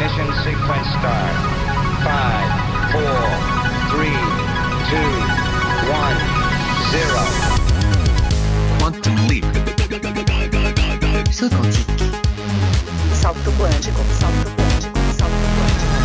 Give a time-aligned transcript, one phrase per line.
[0.00, 1.36] Ignition sequence start.
[2.00, 2.48] Five,
[2.90, 3.20] four,
[3.92, 4.16] three,
[4.88, 5.12] two,
[5.92, 6.16] one,
[6.88, 7.20] zero.
[8.78, 9.44] Quantum leap.
[13.12, 16.00] Salto quântico, salto quântico, salto quântico.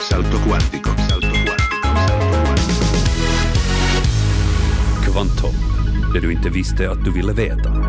[0.00, 0.90] Salto quantico.
[0.96, 1.70] Salto quantico.
[5.12, 5.70] Salto
[6.12, 7.79] det du inte visste att du ville veta.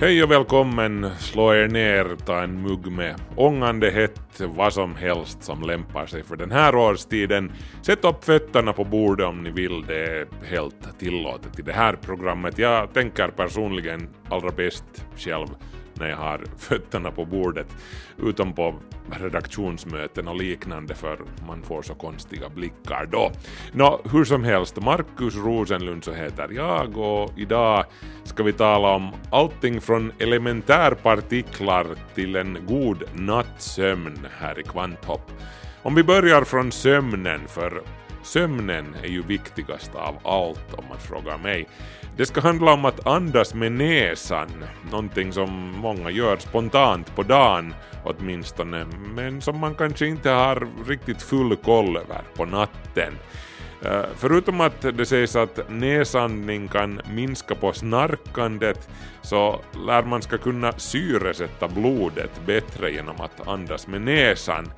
[0.00, 5.42] Hej och välkommen, slå er ner, ta en mugg med ångande hett, vad som helst
[5.42, 7.52] som lämpar sig för den här årstiden.
[7.82, 11.92] Sätt upp fötterna på bordet om ni vill, det är helt tillåtet i det här
[11.92, 12.58] programmet.
[12.58, 14.84] Jag tänker personligen allra bäst
[15.16, 15.48] själv
[15.98, 17.66] när jag har fötterna på bordet,
[18.22, 18.74] utom på
[19.10, 23.32] redaktionsmöten och liknande för man får så konstiga blickar då.
[23.72, 27.84] Nå, hur som helst, Markus Rosenlund så heter jag och idag
[28.24, 35.30] ska vi tala om allting från elementärpartiklar till en god nattsömn här i Kvanthopp.
[35.82, 37.82] Om vi börjar från sömnen, för
[38.22, 41.68] sömnen är ju viktigast av allt om man frågar mig.
[42.18, 44.48] Det ska handla om att andas med näsan,
[44.90, 47.74] någonting som många gör spontant på dagen
[48.04, 53.12] åtminstone, men som man kanske inte har riktigt full koll över på natten.
[53.82, 58.88] Eh, förutom att det sägs att näsandning kan minska på snarkandet
[59.22, 64.70] så lär man ska kunna syresätta blodet bättre genom att andas med näsan.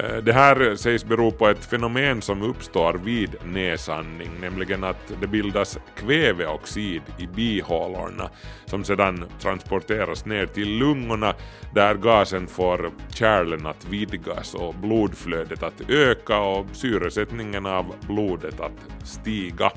[0.00, 5.26] Eh, det här sägs bero på ett fenomen som uppstår vid näsandning, nämligen att det
[5.26, 8.30] bildas kväveoxid i bihålorna
[8.66, 11.34] som sedan transporteras ner till lungorna
[11.74, 19.06] där gasen får kärlen att vidgas och blodflödet att öka och syresättningen av blodet att
[19.06, 19.72] stiga.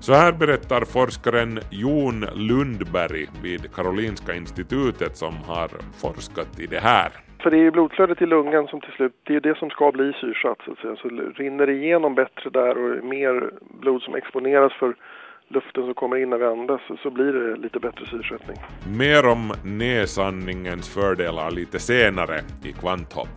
[0.00, 7.12] Så här berättar forskaren Jon Lundberg vid Karolinska institutet som har forskat i det här.
[7.42, 9.92] För det är ju blodflödet i lungan som till slut, det är det som ska
[9.92, 10.96] bli syrsatt så att säga.
[10.96, 11.08] Så
[11.42, 14.94] rinner det igenom bättre där och det är mer blod som exponeras för
[15.48, 18.56] luften som kommer in när vi andas så- så blir det lite bättre syresättning.
[18.98, 23.28] Mer om näsandningens fördelar lite senare i Kvanthopp.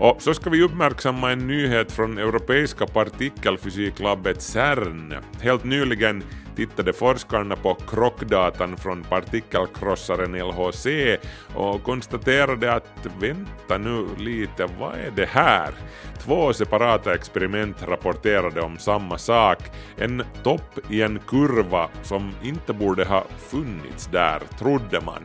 [0.00, 5.14] Och så ska vi uppmärksamma en nyhet från Europeiska partikelfysiklabbet CERN.
[5.42, 6.22] Helt nyligen
[6.58, 10.86] tittade forskarna på krockdatan från partikelkrossaren LHC
[11.54, 15.70] och konstaterade att vänta nu lite, vad är det här?
[16.18, 19.58] Två separata experiment rapporterade om samma sak,
[19.96, 25.22] en topp i en kurva som inte borde ha funnits där, trodde man.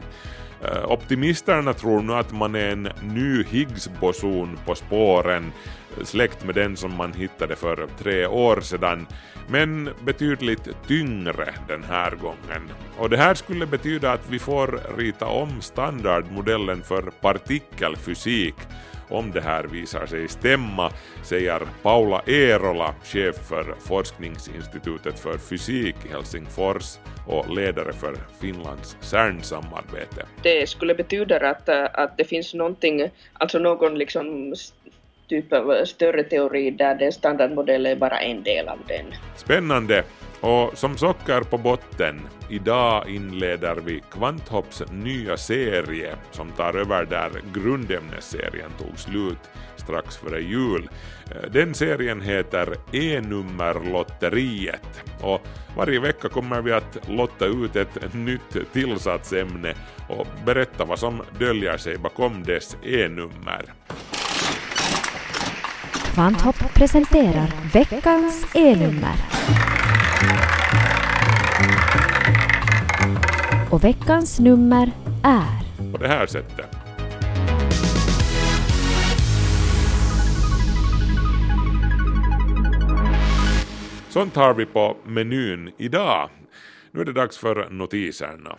[0.63, 5.51] Eh, optimisterna tror nu att man är en ny Higgs-boson på spåren,
[5.97, 9.07] eh, släkt med den som man hittade för tre år sedan,
[9.47, 12.71] men betydligt tyngre den här gången.
[12.97, 18.55] Och det här skulle betyda att vi får rita om standardmodellen för partikelfysik
[19.13, 20.91] om det här visar sig stämma,
[21.23, 30.25] säger Paula Eerola, chef för Forskningsinstitutet för fysik i Helsingfors och ledare för Finlands CERN-samarbete.
[30.43, 34.53] det skulle betyda att, att det finns någonting, alltså någon liksom
[35.33, 39.05] typ av större teori där den standardmodell är bara en del av den.
[39.35, 40.03] Spännande!
[40.41, 47.31] Och som socker på botten, idag inleder vi Kvanthopps nya serie som tar över där
[47.53, 49.39] grundämnesserien tog slut
[49.75, 50.89] strax före jul.
[51.31, 55.41] Eh, den serien heter E-nummerlotteriet och
[55.77, 59.73] varje vecka kommer vi att lotta ut ett nytt tillsatsämne
[60.09, 63.65] och berätta vad som döljer sig bakom dess E-nummer.
[66.13, 69.15] Kvanthopp presenterar veckans E-nummer.
[73.71, 74.91] Och veckans nummer
[75.23, 76.75] är på det här sättet.
[84.09, 86.29] Sånt har vi på menyn idag.
[86.91, 88.57] Nu är det dags för notiserna.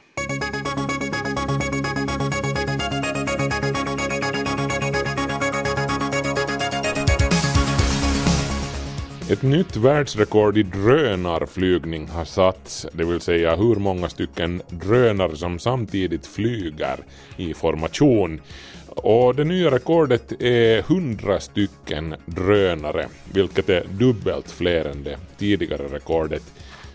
[9.30, 15.58] Ett nytt världsrekord i drönarflygning har satts, det vill säga hur många stycken drönare som
[15.58, 16.98] samtidigt flyger
[17.36, 18.40] i formation.
[18.88, 25.88] Och det nya rekordet är 100 stycken drönare, vilket är dubbelt fler än det tidigare
[25.88, 26.42] rekordet,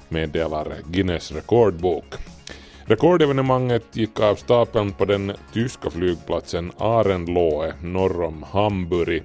[0.09, 2.15] meddelar Guinness rekordbok.
[2.85, 9.23] Rekordevenemanget gick av stapeln på den tyska flygplatsen Arenlohe norr om Hamburg.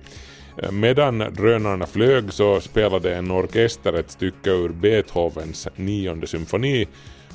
[0.62, 6.86] Eh, medan drönarna flög så spelade en orkester ett stycke ur Beethovens nionde symfoni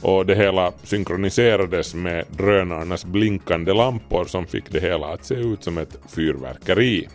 [0.01, 5.63] och det hela synkroniserades med drönarnas blinkande lampor som fick det hela att se ut
[5.63, 7.07] som ett fyrverkeri.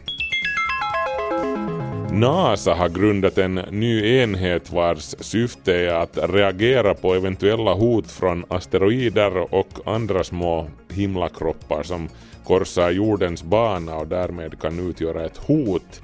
[2.12, 8.44] NASA har grundat en ny enhet vars syfte är att reagera på eventuella hot från
[8.48, 12.08] asteroider och andra små himlakroppar som
[12.44, 16.02] korsar jordens bana och därmed kan utgöra ett hot.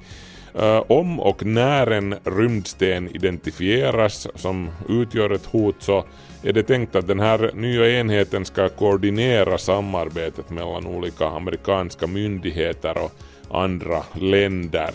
[0.53, 6.05] Eh, om och när en rymdsten identifieras som utgör ett hot så
[6.43, 12.97] är det tänkt att den här nya enheten ska koordinera samarbetet mellan olika amerikanska myndigheter
[12.97, 13.11] och
[13.51, 14.91] andra länder.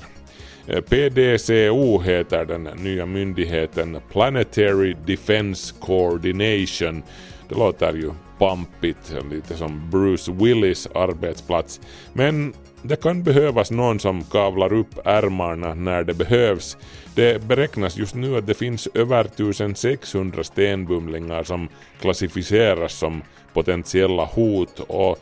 [0.67, 7.03] Eh, PDCO heter den nya myndigheten Planetary Defense Coordination.
[7.49, 11.81] Det låter ju pampigt, lite som Bruce Willis arbetsplats.
[12.13, 16.77] Men det kan behövas någon som kavlar upp ärmarna när det behövs.
[17.15, 21.69] Det beräknas just nu att det finns över 1600 stenbumlingar som
[22.01, 23.23] klassificeras som
[23.53, 25.19] potentiella hot och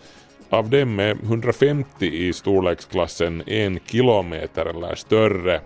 [0.51, 5.61] av dem är 150 i storleksklassen en kilometer eller större.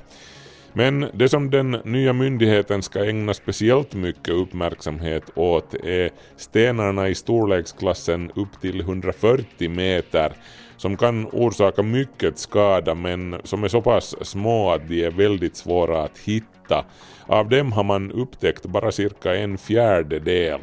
[0.72, 7.14] Men det som den nya myndigheten ska ägna speciellt mycket uppmärksamhet åt är stenarna i
[7.14, 10.32] storleksklassen upp till 140 meter
[10.76, 15.56] som kan orsaka mycket skada men som är så pass små att de är väldigt
[15.56, 16.84] svåra att hitta.
[17.26, 20.60] Av dem har man upptäckt bara cirka en fjärdedel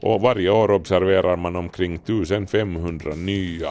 [0.00, 3.68] och varje år observerar man omkring 1500 nya.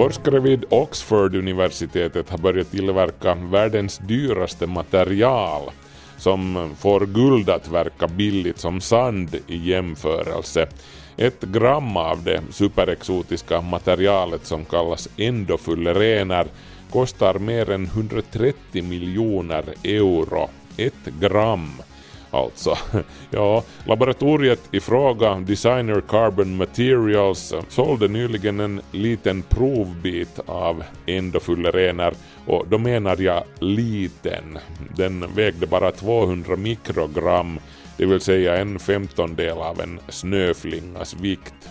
[0.00, 5.70] Forskare vid Oxford-universitetet har börjat tillverka världens dyraste material
[6.16, 10.68] som får guld att verka billigt som sand i jämförelse.
[11.16, 16.46] Ett gram av det superexotiska materialet som kallas endofullerener
[16.90, 20.50] kostar mer än 130 miljoner euro.
[20.76, 21.82] Ett gram
[22.30, 22.78] alltså.
[23.30, 32.14] Ja, laboratoriet i fråga, Designer Carbon Materials, sålde nyligen en liten provbit av endofullerener
[32.46, 34.58] och då menar jag liten.
[34.96, 37.58] Den vägde bara 200 mikrogram,
[37.96, 41.70] det vill säga en femtondel av en snöflingas vikt.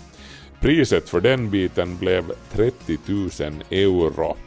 [0.59, 3.29] Priset för den biten blev 30 000
[3.69, 4.37] euro.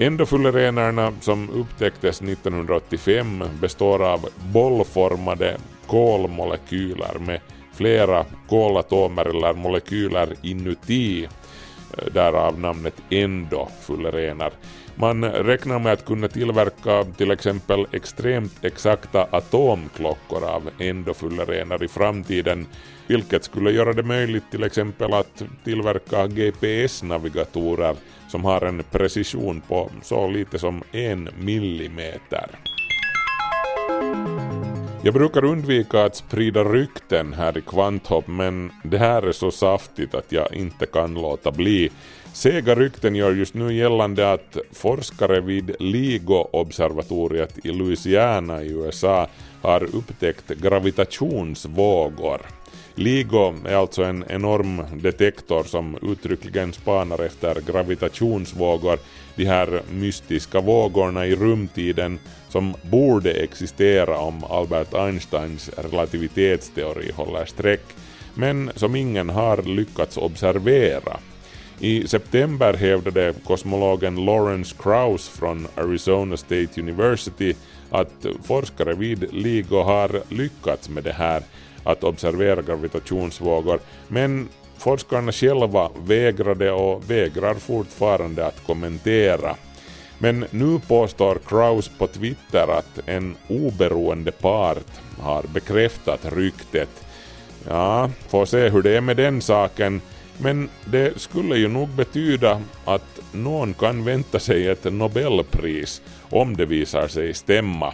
[0.00, 5.56] Endofullerenarna som upptäcktes 1985 består av bollformade
[5.86, 7.40] kolmolekyler med
[7.72, 14.52] flera kolatomer eller molekyler inuti, eh, därav namnet endofullerener.
[14.94, 22.66] Man räknar med att kunna tillverka till exempel extremt exakta atomklockor av endofullerener i framtiden,
[23.08, 27.96] vilket skulle göra det möjligt till exempel att tillverka GPS-navigatorer
[28.28, 32.50] som har en precision på så lite som en millimeter.
[35.02, 40.14] Jag brukar undvika att sprida rykten här i Kvanthopp men det här är så saftigt
[40.14, 41.90] att jag inte kan låta bli.
[42.32, 49.28] Sega rykten gör just nu gällande att forskare vid LIGO-observatoriet i Louisiana i USA
[49.62, 52.57] har upptäckt gravitationsvågor.
[52.98, 58.98] LIGO är alltså en enorm detektor som uttryckligen spanar efter gravitationsvågor,
[59.36, 62.18] de här mystiska vågorna i rumtiden
[62.48, 67.84] som borde existera om Albert Einsteins relativitetsteori håller streck,
[68.34, 71.16] men som ingen har lyckats observera.
[71.80, 77.54] I september hävdade kosmologen Lawrence Krauss från Arizona State University
[77.90, 81.42] att forskare vid LIGO har lyckats med det här
[81.88, 89.56] att observera gravitationsvågor, men forskarna själva vägrade och vägrar fortfarande att kommentera.
[90.18, 97.04] Men nu påstår Kraus på Twitter att en oberoende part har bekräftat ryktet.
[97.68, 100.00] Ja, får se hur det är med den saken,
[100.38, 106.66] men det skulle ju nog betyda att någon kan vänta sig ett Nobelpris om det
[106.66, 107.92] visar sig stämma.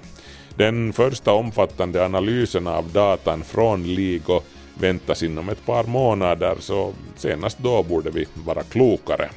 [0.57, 4.41] Den första omfattande analysen av datan från LIGO
[4.81, 9.31] väntas inom ett par månader så senast då borde vi vara klokare.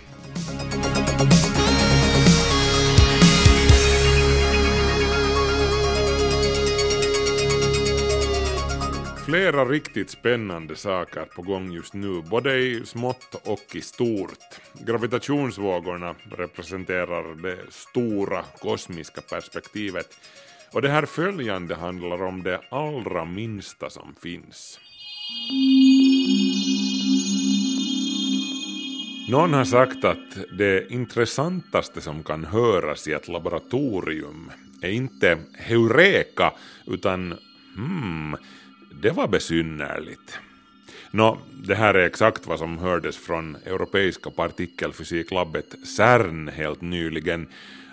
[9.25, 14.59] Flera riktigt spännande saker på gång just nu, både i smått och i stort.
[14.73, 20.07] Gravitationsvågorna representerar det stora kosmiska perspektivet
[20.71, 24.79] och det här följande handlar om det allra minsta som finns.
[29.29, 36.53] Någon har sagt att det intressantaste som kan höras i ett laboratorium är inte heureka
[36.85, 37.37] utan
[37.75, 38.37] hmm,
[39.01, 40.39] Det var besynnerligt.
[41.11, 47.47] Nå, det här är exakt vad som hördes från Europeiska partikelfysiklabbet CERN helt nyligen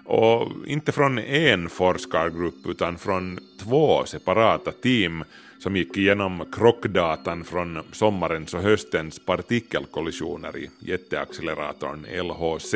[0.04, 5.24] och inte från en forskargrupp utan från två separata team
[5.58, 12.74] som gick igenom krockdatan från sommarens och höstens partikelkollisioner i jätteacceleratorn LHC.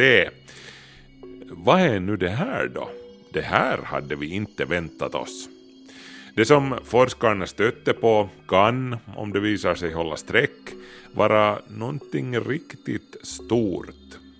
[1.50, 2.90] Vad är nu det här då?
[3.32, 5.49] Det här hade vi inte väntat oss.
[6.35, 10.75] Det som forskarna stötte på kan, om det visar sig hålla streck,
[11.12, 13.87] vara någonting riktigt stort,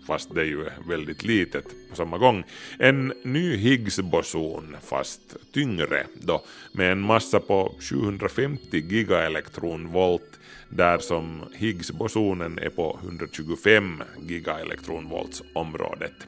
[0.09, 2.45] fast det är ju väldigt litet på samma gång.
[2.79, 12.59] En ny Higgs-boson, fast tyngre då, med en massa på 750 gigaelektronvolt, där som Higgs-bosonen
[12.59, 16.27] är på 125 gigaelektronvolts området.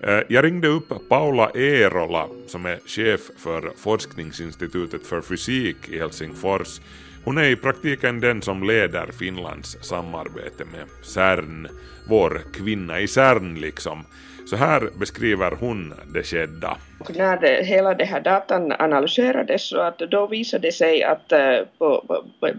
[0.00, 6.80] Eh, jag ringde upp Paula Eerola som är chef för Forskningsinstitutet för fysik i Helsingfors.
[7.26, 11.68] Hon är i praktiken den som leder Finlands samarbete med CERN,
[12.08, 14.06] vår kvinna i CERN liksom.
[14.50, 16.76] Så här beskriver hon det skedda.
[17.14, 21.58] När det, hela den här datan analyserades så att då visade det sig att eh,
[21.78, 22.50] på, på, på,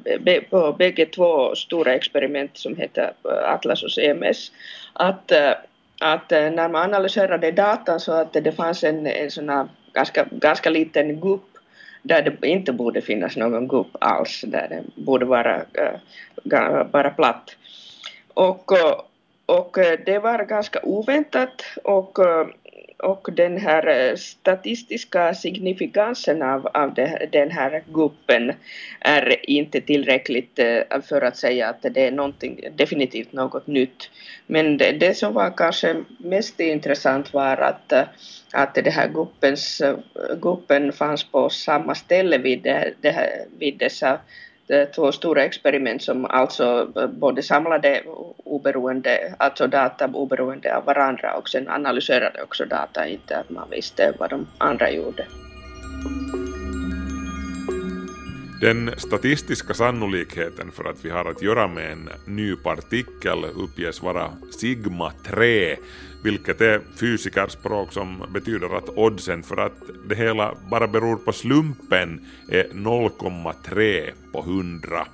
[0.50, 4.52] på bägge två stora experiment som heter eh, Atlas och CMS
[4.94, 5.52] att eh,
[6.00, 11.22] att när man analyserade datan så att det fanns en, en sån ganska, ganska liten
[11.22, 11.57] gupp
[12.02, 17.56] där det inte borde finnas någon gupp alls, där det borde vara eh, bara platt.
[18.34, 19.02] Och, eh,
[19.46, 22.20] och eh, det var ganska oväntat och
[23.00, 28.54] och den här statistiska signifikansen av, av det, den här gruppen
[29.00, 30.60] är inte tillräckligt
[31.04, 34.10] för att säga att det är någonting, definitivt något nytt.
[34.48, 37.94] Men det, det som var kanske mest intressant var att,
[38.54, 39.82] att det här guppens,
[40.42, 44.20] gruppen fanns på samma ställe vid, det, det här, vid dessa
[44.68, 48.04] eh, två stora experiment som alltså eh, både samlade
[48.44, 54.14] oberoende, alltså data oberoende av varandra och sen analyserade också data, inte att man visste
[54.20, 55.26] vad de andra gjorde.
[58.62, 64.32] Den statistiska sannolikheten för att vi har att göra med en ny partikel uppges vara
[64.60, 65.76] sigma 3,
[66.28, 69.78] vilket är fysikerspråk som betyder att oddsen för att
[70.10, 75.08] det hela bara beror på slumpen är 0,3 på 100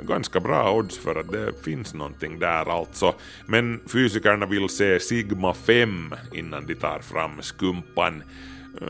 [0.00, 3.14] ganska bra odds för att det finns någonting där alltså.
[3.46, 8.22] Men fysikerna vill se sigma 5 innan de tar fram skumpan.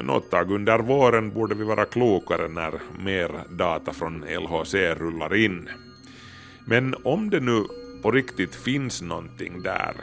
[0.02, 2.72] Något tag under våren borde vi vara klokare när
[3.04, 5.68] mer data från LHC rullar in.
[6.64, 7.64] Men om det nu
[8.02, 9.94] på riktigt finns någonting där,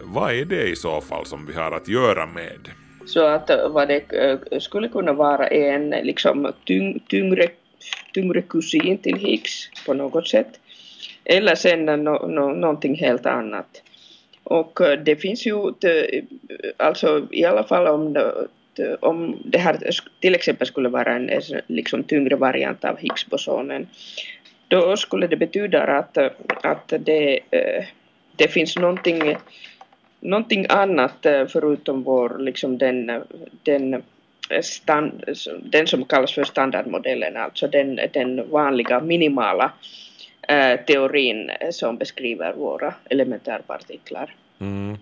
[0.00, 2.70] vad är det i så fall som vi har att göra med?
[3.06, 7.48] Så att eh, vad det eh, skulle kunna vara en liksom tyng, tyngre,
[8.14, 10.60] tyngre kusin till Higgs på något sätt.
[11.24, 13.82] Eller sen no, no, någonting helt annat.
[14.42, 15.72] Och eh, det finns ju,
[16.76, 18.48] alltså i alla fall om det,
[19.00, 19.78] om det här
[20.20, 21.30] till exempel skulle vara en
[21.66, 23.88] liksom tyngre variant av Higgsbosonen,
[24.68, 26.18] då skulle det betyda att,
[26.62, 27.40] att det,
[28.36, 29.36] det finns någonting,
[30.26, 33.22] någonting annat eh, förutom vår, liksom den,
[33.62, 35.24] den, eh, stand,
[35.62, 39.72] den som kallas för standardmodellen, alltså den, den vanliga minimala
[40.48, 44.34] eh, teorin som beskriver våra elementärpartiklar.
[44.60, 44.98] Mm.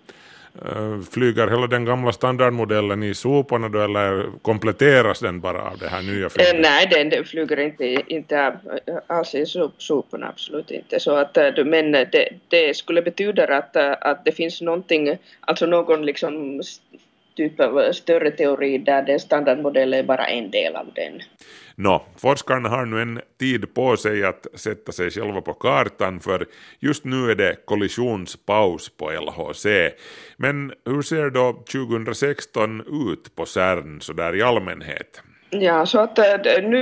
[0.61, 5.87] Eh, flyger hela den gamla standardmodellen i soporna då eller kompletteras den bara av det
[5.87, 6.53] här nya flyget?
[6.53, 9.45] Eh, nej, den, den flyger inte, inte eh, alls i
[9.77, 10.99] soporna, absolut inte.
[10.99, 16.61] Så att, men det, det skulle betyda att, att det finns någonting, alltså någon liksom
[17.35, 21.21] typ av större teori där den standardmodellen är bara en del av den.
[21.77, 26.45] Nå, forskarna har nu en tid på sig att sätta sig själva på kartan för
[26.79, 29.65] just nu är det kollisionspaus på LHC.
[30.37, 35.21] Men hur ser då 2016 ut på CERN så där i allmänhet?
[35.49, 36.25] Ja, så att äh,
[36.63, 36.77] nu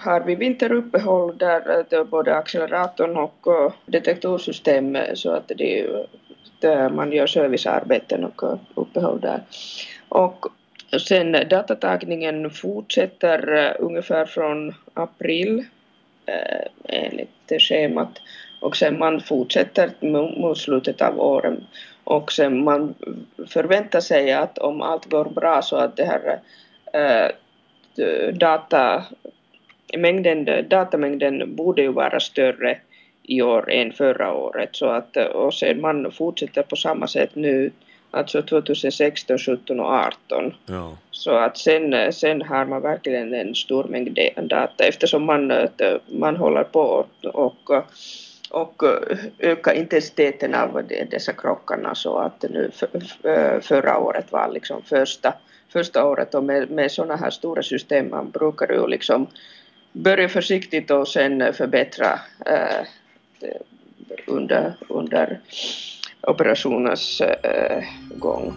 [0.00, 5.86] har vi vinteruppehåll där både acceleratorn och detektorsystem så att det
[6.58, 9.42] att eh, man gör servicearbeten och eh, uppehåll där.
[10.08, 10.46] Och
[11.08, 15.64] sen datatagningen fortsätter eh, ungefär från april
[16.88, 18.20] enligt schemat.
[18.60, 19.90] Och sen man fortsätter
[20.40, 21.58] mot slutet av året
[22.04, 22.94] och sen man
[23.48, 26.40] förväntar sig att om allt går bra så att det här
[28.32, 29.04] data
[29.98, 32.78] mängden, datamängden borde ju vara större
[33.28, 34.68] i år än förra året.
[34.72, 37.70] Så att, och sen man fortsätter på samma sätt nu
[38.10, 40.54] alltså 2016, 17 och 18.
[40.66, 40.96] Ja.
[41.10, 45.52] Så att sen, sen har man verkligen en stor mängd data eftersom man,
[46.06, 47.70] man håller på och,
[48.50, 48.82] och
[49.38, 55.34] öka intensiteten av dessa krockarna så att nu för, förra året var liksom första,
[55.72, 59.26] första året och med, med sådana här stora system man brukar ju liksom
[59.92, 62.86] börja försiktigt och sen förbättra äh,
[63.40, 63.60] Eh,
[64.26, 65.40] under, under
[66.20, 67.84] operationens eh,
[68.18, 68.54] gång.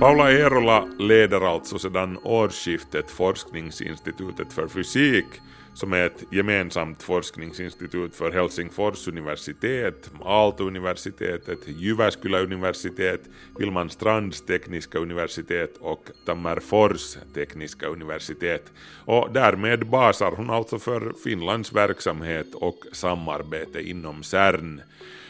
[0.00, 5.26] Paula Eerola leder alltså sedan årsskiftet Forskningsinstitutet för fysik
[5.74, 13.20] som är ett gemensamt forskningsinstitut för Helsingfors universitet, Aalto-universitetet, Jyväskylä universitet,
[13.58, 18.72] Vilmanstrands tekniska universitet och Tammerfors tekniska universitet.
[19.04, 24.80] Och därmed basar hon alltså för Finlands verksamhet och samarbete inom CERN.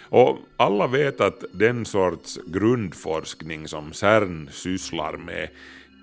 [0.08, 5.48] Och alla vet att den sorts grundforskning som CERN sysslar med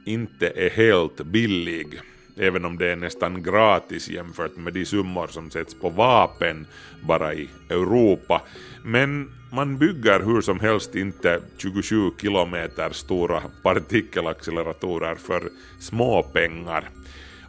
[0.06, 2.02] inte är helt billig
[2.42, 6.68] även om det är nästan gratis jämfört med de summor som sätts på vapen
[7.02, 8.42] bara i Europa.
[8.84, 16.90] Men man bygger hur som helst inte 27 kilometer stora partikelacceleratorer för småpengar.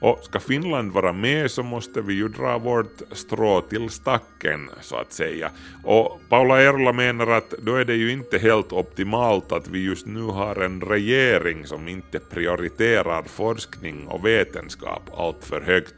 [0.02, 4.96] Och ska Finland vara med så måste vi ju dra vårt strå till stacken så
[4.96, 5.50] att säga.
[5.84, 10.06] Och Paula Erla menar att då är det ju inte helt optimalt att vi just
[10.06, 15.94] nu har en regering som inte prioriterar forskning och vetenskap allt för högt.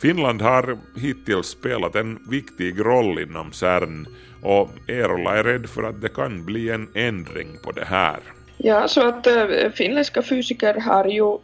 [0.00, 4.06] Finland har hittills spelat en viktig roll inom CERN
[4.42, 8.20] och Erola är rädd för att det kan bli en ändring på det här.
[8.64, 11.38] Ja, så att äh, finländska fysiker har ju,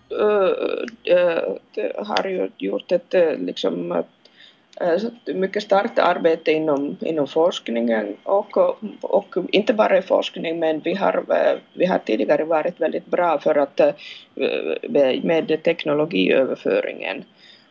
[1.04, 3.92] äh, har ju gjort ett liksom,
[4.80, 8.56] äh, mycket starkt arbete inom, inom forskningen och,
[9.00, 11.25] och inte bara i forskning men vi har,
[11.75, 13.80] vi har tidigare varit väldigt bra för att
[15.22, 17.25] med teknologiöverföringen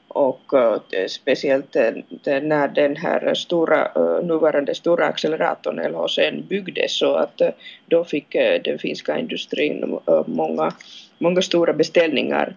[0.08, 1.76] och eh, speciellt
[2.26, 7.50] när den här stora, eh, nuvarande stora acceleratorn LHC byggdes så att eh,
[7.86, 8.32] då fick
[8.64, 10.74] den finska industrin många,
[11.18, 12.56] många stora beställningar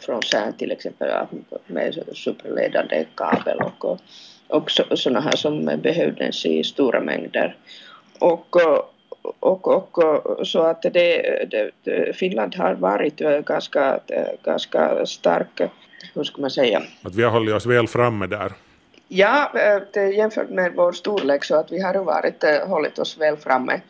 [0.00, 1.10] från CERN till exempel
[1.66, 3.98] med superledande kabel och,
[4.48, 7.56] och sådana här som behövdes i stora mängder.
[8.18, 8.56] Och,
[9.40, 14.00] och, och, så att det, det, Finland har varit ganska,
[14.42, 15.60] ganska stark
[16.14, 16.82] hur ska man säga?
[17.02, 18.52] Att vi har hållit oss väl framme där.
[19.08, 19.50] Ja,
[19.92, 23.80] det, jämfört med vår storlek så att vi har varit, hållit oss väl framme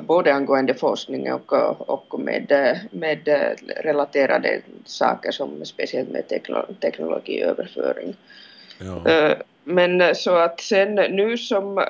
[0.00, 1.52] både angående forskning och,
[1.88, 3.28] och med, med
[3.76, 6.28] relaterade saker som speciellt med
[6.80, 8.16] teknologiöverföring.
[8.78, 9.34] Ja.
[9.64, 11.84] Men så att sen nu som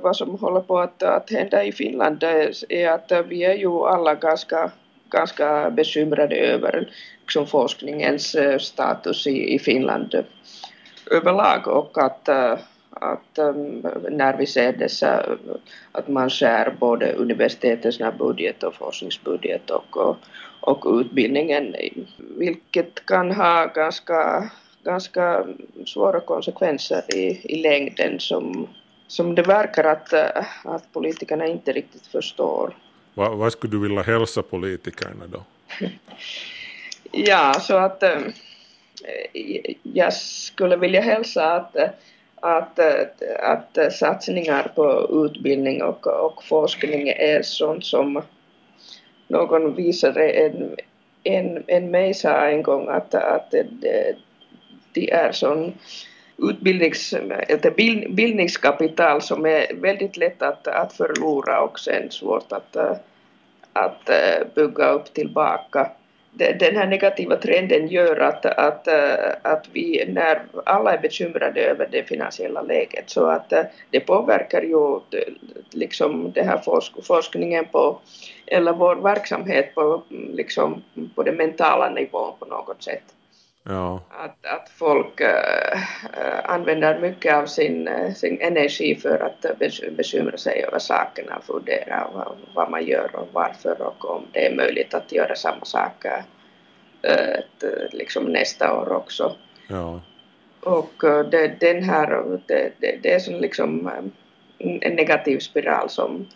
[0.00, 2.22] vad som håller på att, att hända i Finland
[2.68, 4.70] är att vi är ju alla ganska,
[5.10, 10.24] ganska bekymrade över liksom forskningens eh, status i, i Finland
[11.10, 12.58] överlag och att, eh,
[12.90, 13.38] att
[14.10, 15.36] när vi ser dessa,
[15.92, 20.16] att man skär både universitetens budget och forskningsbudget och, och,
[20.60, 21.74] och utbildningen,
[22.18, 24.50] vilket kan ha ganska,
[24.84, 25.46] ganska
[25.86, 28.68] svåra konsekvenser i, i längden som,
[29.06, 32.74] som det verkar att, eh, att politikerna inte riktigt förstår.
[33.14, 35.44] Va, vad skulle du vilja hälsa politikerna då?
[37.12, 38.18] Ja, så att äh,
[39.82, 41.76] jag skulle vilja hälsa att,
[42.40, 42.78] att,
[43.40, 48.22] att satsningar på utbildning och, och forskning är sånt som
[49.28, 50.76] någon visade en,
[51.24, 54.16] en, en mig sa en gång att, att det,
[54.92, 55.72] det är sån
[56.42, 57.70] utbildnings, eller
[58.08, 62.76] bildningskapital som är väldigt lätt att, att förlora och sen svårt att,
[63.72, 65.90] att eh, bygga upp tillbaka
[66.32, 68.88] den här negativa trenden gör att, att,
[69.42, 74.62] att vi, när alla är bekymrade över det finansiella läget, så att eh, det påverkar
[74.62, 75.32] ju eh,
[75.70, 77.98] liksom det här forsk forskningen på,
[78.46, 80.82] eller vår verksamhet på, liksom,
[81.14, 83.04] på den mentala nivån på något sätt.
[83.62, 84.00] Ja.
[84.10, 85.78] Att, att folk äh,
[86.44, 89.58] använder mycket av sin, sin energi för att
[89.96, 94.46] bekymra sig över sakerna och fundera vad, vad man gör och varför och om det
[94.46, 96.24] är möjligt att göra samma saker
[97.02, 97.40] äh,
[97.92, 99.36] liksom nästa år också.
[99.68, 100.00] Ja.
[100.62, 100.94] Och
[101.30, 103.90] det, den här, det, det, det är som liksom
[104.58, 106.26] en negativ spiral som,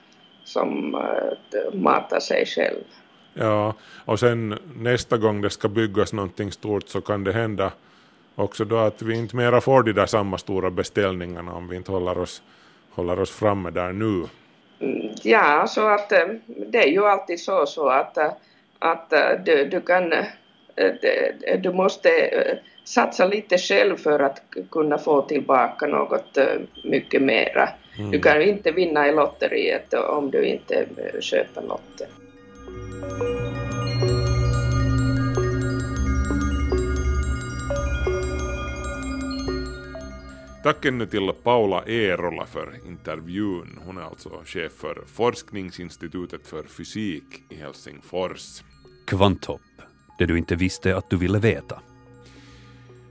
[0.44, 0.96] som
[1.72, 2.84] matar sig själv.
[3.34, 7.72] Ja, och sen nästa gång det ska byggas någonting stort så kan det hända
[8.34, 11.92] också då att vi inte mera får de där samma stora beställningarna om vi inte
[11.92, 12.42] håller oss,
[12.90, 14.26] håller oss framme där nu.
[14.80, 18.32] Mm, Ja, så att eh, det är ju alltid så, så att, eh,
[18.78, 20.14] att eh, du, du kan,
[21.58, 22.10] du måste
[22.84, 26.38] satsa lite själv för att kunna få tillbaka något
[26.84, 27.68] mycket mera.
[28.12, 30.86] Du kan ju inte vinna i lotteriet om du inte
[31.20, 32.06] köper lotter.
[40.64, 43.78] Tack ännu till Paula Eerola för intervjun.
[43.84, 48.62] Hon är alltså chef för Forskningsinstitutet för fysik i Helsingfors.
[49.06, 49.60] Kvanthopp,
[50.18, 51.80] det du inte visste att du ville veta.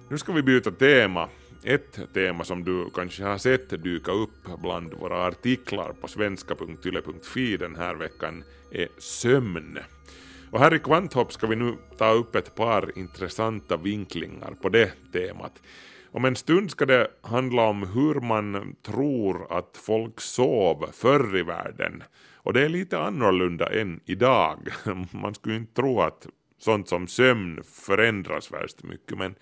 [0.10, 1.30] Nu ska vi byta tema.
[1.66, 7.76] Ett tema som du kanske har sett dyka upp bland våra artiklar på svenska.yle.fi den
[7.76, 9.80] här veckan är sömn.
[10.52, 14.92] Och här i Kvanthopp ska vi nu ta upp ett par intressanta vinklingar på det
[15.14, 15.62] temat.
[16.12, 21.44] Om en stund ska det handla om hur man tror att folk sov förr i
[21.44, 22.04] världen.
[22.36, 24.60] Och det är lite annorlunda än idag.
[25.12, 26.28] Man skulle inte tro att
[26.60, 29.36] sånt som sömn förändras värst mycket men,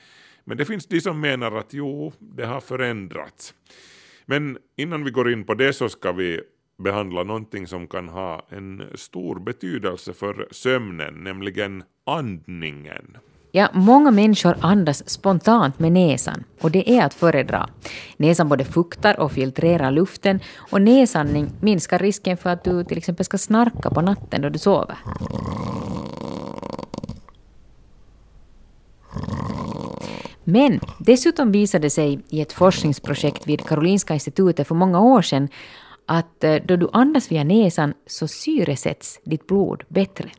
[0.51, 3.53] men det finns de som menar att jo, det har förändrats.
[4.25, 6.41] Men innan vi går in på det så ska vi
[6.83, 13.17] behandla någonting som kan ha en stor betydelse för sömnen, nämligen andningen.
[13.51, 17.69] Ja, många människor andas spontant med näsan och det är att föredra.
[18.17, 20.39] Näsan både fuktar och filtrerar luften
[20.71, 24.59] och näsandning minskar risken för att du till exempel ska snarka på natten då du
[24.59, 24.97] sover.
[30.43, 35.49] Men dessutom visade det sig i ett forskningsprojekt vid Karolinska institutet för många år sedan
[36.05, 40.29] att eh, då du andas via näsan så syresätts ditt blod bättre.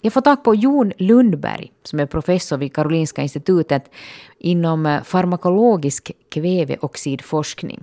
[0.00, 3.90] Jag får tag på Jon Lundberg som är professor vid Karolinska institutet
[4.38, 7.82] inom eh, farmakologisk kväveoxidforskning.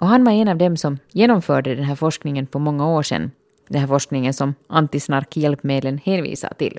[0.00, 3.30] Och han var en av dem som genomförde den här forskningen för många år sedan.
[3.68, 6.78] Den här forskningen som antisnarkhjälpmedlen hänvisar till.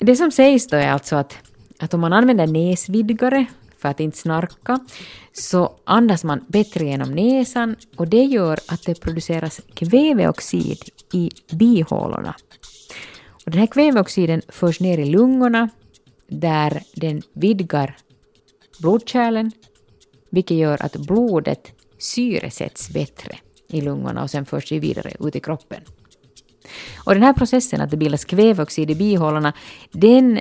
[0.00, 1.38] Det som sägs då är alltså att,
[1.78, 3.46] att om man använder näsvidgare
[3.78, 4.78] för att inte snarka
[5.32, 10.78] så andas man bättre genom näsan och det gör att det produceras kväveoxid
[11.12, 12.34] i bihålorna.
[13.46, 15.68] Och den här kväveoxiden förs ner i lungorna
[16.28, 17.96] där den vidgar
[18.80, 19.52] blodkärlen
[20.30, 25.40] vilket gör att blodet syresätts bättre i lungorna och sen förs det vidare ut i
[25.40, 25.80] kroppen.
[27.04, 29.52] Och den här processen att det bildas kväveoxid i bihålorna,
[29.92, 30.40] den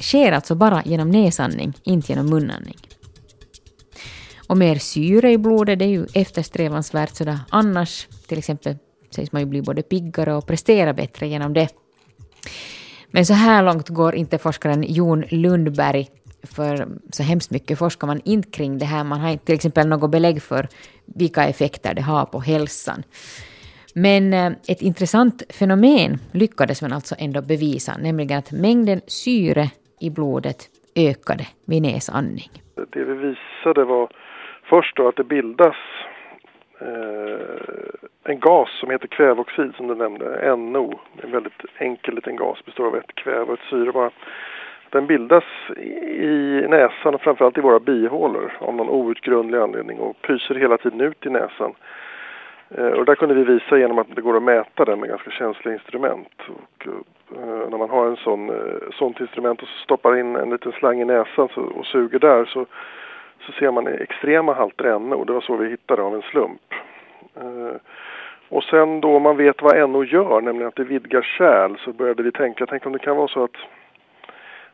[0.00, 2.76] sker alltså bara genom näsandning, inte genom munandning.
[4.48, 8.76] Och mer syre i blodet det är ju eftersträvansvärt sådär annars, till exempel
[9.10, 11.68] sägs man ju bli både piggare och prestera bättre genom det.
[13.10, 16.08] Men så här långt går inte forskaren Jon Lundberg,
[16.42, 19.04] för så hemskt mycket forskar man inte kring det här.
[19.04, 20.68] Man har inte till exempel något belägg för
[21.06, 23.02] vilka effekter det har på hälsan.
[23.94, 30.10] Men eh, ett intressant fenomen lyckades man alltså ändå bevisa, nämligen att mängden syre i
[30.10, 30.58] blodet
[30.96, 32.50] ökade vid näsandning.
[32.90, 34.08] Det vi visade var
[34.62, 35.76] först då att det bildas
[36.80, 41.00] eh, en gas som heter kväveoxid som du nämnde, NO.
[41.22, 44.10] En väldigt enkel liten gas, består av ett kväve och ett syre bara.
[44.90, 45.44] Den bildas
[45.76, 51.00] i näsan och framförallt i våra bihålor av någon outgrundlig anledning och pyser hela tiden
[51.00, 51.74] ut i näsan.
[52.70, 55.30] Eh, och där kunde vi visa genom att det går att mäta den med ganska
[55.30, 56.32] känsliga instrument.
[56.48, 61.00] Och, eh, när man har sån, eh, sånt instrument och stoppar in en liten slang
[61.00, 62.66] i näsan så, och suger där så,
[63.46, 65.24] så ser man extrema halter NO.
[65.24, 66.74] Det var så vi hittade av en slump.
[67.36, 67.76] Eh,
[68.48, 72.22] och sen då man vet vad NO gör, nämligen att det vidgar kärl, så började
[72.22, 73.56] vi tänka, tänk om det kan vara så att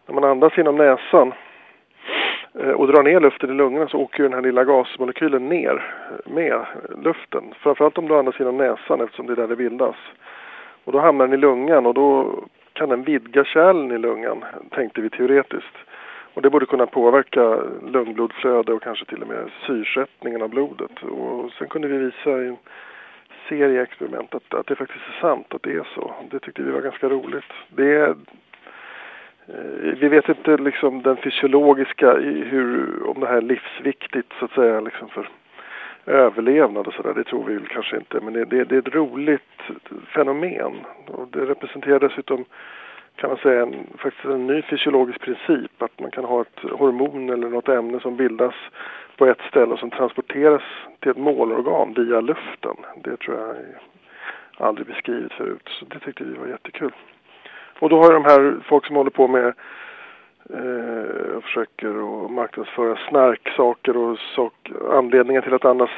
[0.06, 1.32] när man andas genom näsan
[2.60, 5.84] eh, och drar ner luften i lungorna så åker ju den här lilla gasmolekylen ner
[6.10, 6.66] eh, med
[7.02, 7.44] luften.
[7.58, 9.96] Framförallt om du andas genom näsan eftersom det är där det bildas.
[10.84, 12.34] Och då hamnar den i lungan och då
[12.74, 15.76] kan den vidga kärlen i lungan, tänkte vi teoretiskt.
[16.34, 21.02] Och det borde kunna påverka lungblodflöde och kanske till och med syresättningen av blodet.
[21.02, 22.56] Och sen kunde vi visa i en
[23.48, 26.14] serie experiment att, att det faktiskt är sant att det är så.
[26.30, 27.52] Det tyckte vi var ganska roligt.
[27.68, 28.08] Det är,
[29.48, 32.14] eh, Vi vet inte liksom den fysiologiska,
[32.50, 35.28] hur, om det här är livsviktigt så att säga liksom för
[36.06, 37.14] överlevnad och sådär.
[37.14, 38.20] Det tror vi väl kanske inte.
[38.20, 39.60] Men det, det, det är ett roligt
[40.14, 40.72] fenomen.
[41.06, 42.44] Och det representerar dessutom
[43.16, 45.82] kan man säga en, faktiskt en ny fysiologisk princip.
[45.82, 48.54] Att man kan ha ett hormon eller något ämne som bildas
[49.16, 50.62] på ett ställe och som transporteras
[51.00, 52.76] till ett målorgan via luften.
[53.04, 53.56] Det tror jag
[54.66, 55.68] aldrig beskrivits förut.
[55.68, 56.92] Så det tyckte vi var jättekul.
[57.78, 59.54] Och då har ju de här folk som håller på med
[60.50, 65.90] eh, och försöker att marknadsföra snarksaker och sak, anledningar till att andas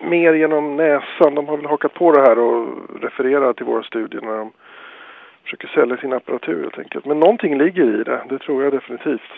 [0.00, 1.34] mer genom näsan.
[1.34, 2.68] De har väl hakat på det här och
[3.00, 4.52] refererar till våra studier när de
[5.42, 7.04] försöker sälja sin apparatur helt enkelt.
[7.04, 9.32] Men någonting ligger i det, det tror jag definitivt.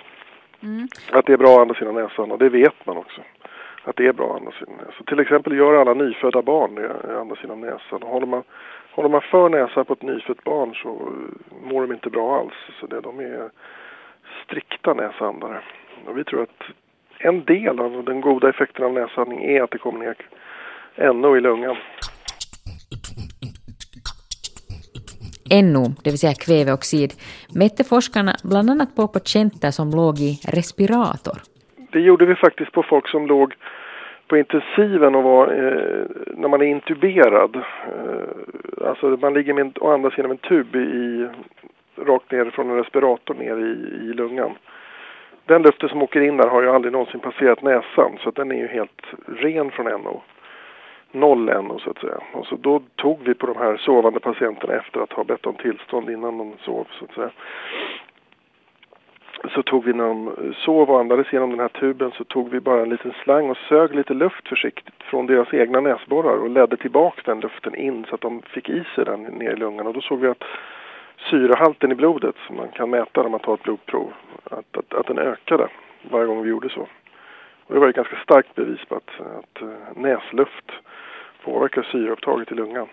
[0.63, 0.89] Mm.
[1.13, 3.21] Att det är bra att andas genom näsan och det vet man också.
[3.85, 5.05] Att det är bra att andas genom näsan.
[5.07, 8.03] Till exempel gör alla nyfödda barn det, andas genom näsan.
[8.03, 8.43] Håller man,
[8.91, 12.55] håller man för näsan på ett nyfött barn så eh, mår de inte bra alls.
[12.81, 13.51] Så det, de är
[14.49, 15.61] strikta näsandare.
[16.07, 16.63] Och vi tror att
[17.19, 20.17] en del av den goda effekten av näsandning är att det kommer ner
[21.13, 21.77] NO i lungan.
[25.51, 27.13] NO, det vill säga kväveoxid,
[27.55, 31.39] mätte forskarna bland annat på patienter som låg i respirator.
[31.93, 33.55] Det gjorde vi faktiskt på folk som låg
[34.29, 36.07] på intensiven och var, eh,
[36.37, 37.57] när man är intuberad.
[37.57, 41.29] Eh, alltså man ligger med, och andas genom en tub i,
[42.07, 43.71] rakt ner från en respirator ner i,
[44.11, 44.55] i lungan.
[45.47, 48.53] Den luften som åker in där har ju aldrig någonsin passerat näsan så att den
[48.53, 50.23] är ju helt ren från NO.
[51.13, 52.19] Noll NO så att säga.
[52.33, 55.55] Och så då tog vi på de här sovande patienterna efter att ha bett om
[55.55, 57.31] tillstånd innan de sov så att säga.
[59.55, 62.61] Så tog vi när de sov och andades genom den här tuben så tog vi
[62.61, 66.77] bara en liten slang och sög lite luft försiktigt från deras egna näsborrar och ledde
[66.77, 69.95] tillbaka den luften in så att de fick i sig den ner i lungan och
[69.95, 70.45] då såg vi att
[71.19, 74.13] syrehalten i blodet som man kan mäta när man tar ett blodprov,
[74.45, 75.69] att, att, att den ökade
[76.11, 76.89] varje gång vi gjorde så.
[77.67, 80.73] Och det var ett ganska starkt bevis på att, att eh, näsluft
[81.45, 82.89] påverkar syreupptaget i lungan.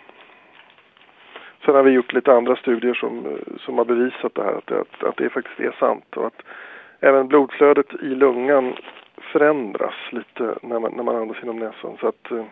[1.65, 4.71] Sen har vi gjort lite andra studier som, eh, som har bevisat det här, att,
[4.71, 6.17] att, att det faktiskt är sant.
[6.17, 6.41] Och att
[6.99, 8.75] även blodflödet i lungan
[9.15, 11.97] förändras lite när man, när man andas genom näsan.
[11.99, 12.45] Så att eh,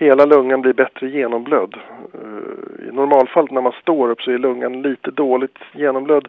[0.00, 1.74] hela lungan blir bättre genomblödd.
[2.14, 6.28] Eh, I normalfallet när man står upp så är lungan lite dåligt genomblödd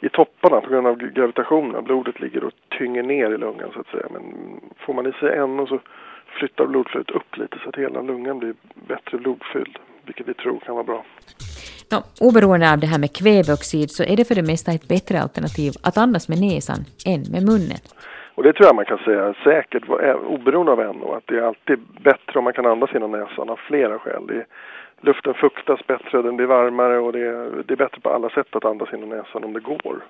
[0.00, 1.84] i topparna på grund av gravitationen.
[1.84, 4.06] Blodet ligger och tynger ner i lungan så att säga.
[4.10, 4.22] Men
[4.78, 5.80] får man i sig NO så
[6.38, 8.54] flyttar blodflödet upp lite så att hela lungan blir
[8.88, 9.78] bättre blodfylld.
[10.04, 11.04] Vilket vi tror kan vara bra.
[11.92, 15.20] Nå, oberoende av det här med kväveoxid så är det för det mesta ett bättre
[15.20, 17.80] alternativ att andas med näsan än med munnen.
[18.40, 21.42] Och det tror jag man kan säga säkert, eh, oberoende av NO, att det är
[21.42, 24.26] alltid bättre om man kan andas genom näsan av flera skäl.
[24.26, 24.46] Det är,
[25.00, 28.56] luften fuktas bättre, den blir varmare och det är, det är bättre på alla sätt
[28.56, 30.04] att andas genom näsan om det går.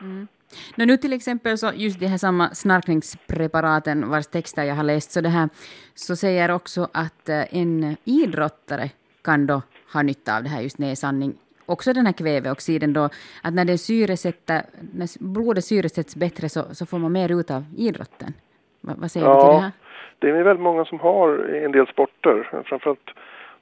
[0.00, 0.28] Mm.
[0.74, 5.20] Nu till exempel så just de här samma snarkningspreparaten vars texter jag har läst, så,
[5.20, 5.48] det här,
[5.94, 8.90] så säger också att eh, en idrottare
[9.24, 11.34] kan då ha nytta av det här just näsandning.
[11.68, 13.04] Också den här kväveoxiden då,
[13.42, 14.62] att när, det syresätter,
[14.94, 18.32] när blodet syresätts bättre så, så får man mer ut av idrotten.
[18.80, 19.72] Va, vad säger ja, du till det här?
[20.18, 21.28] Det är väldigt många som har
[21.64, 23.10] en del sporter, framförallt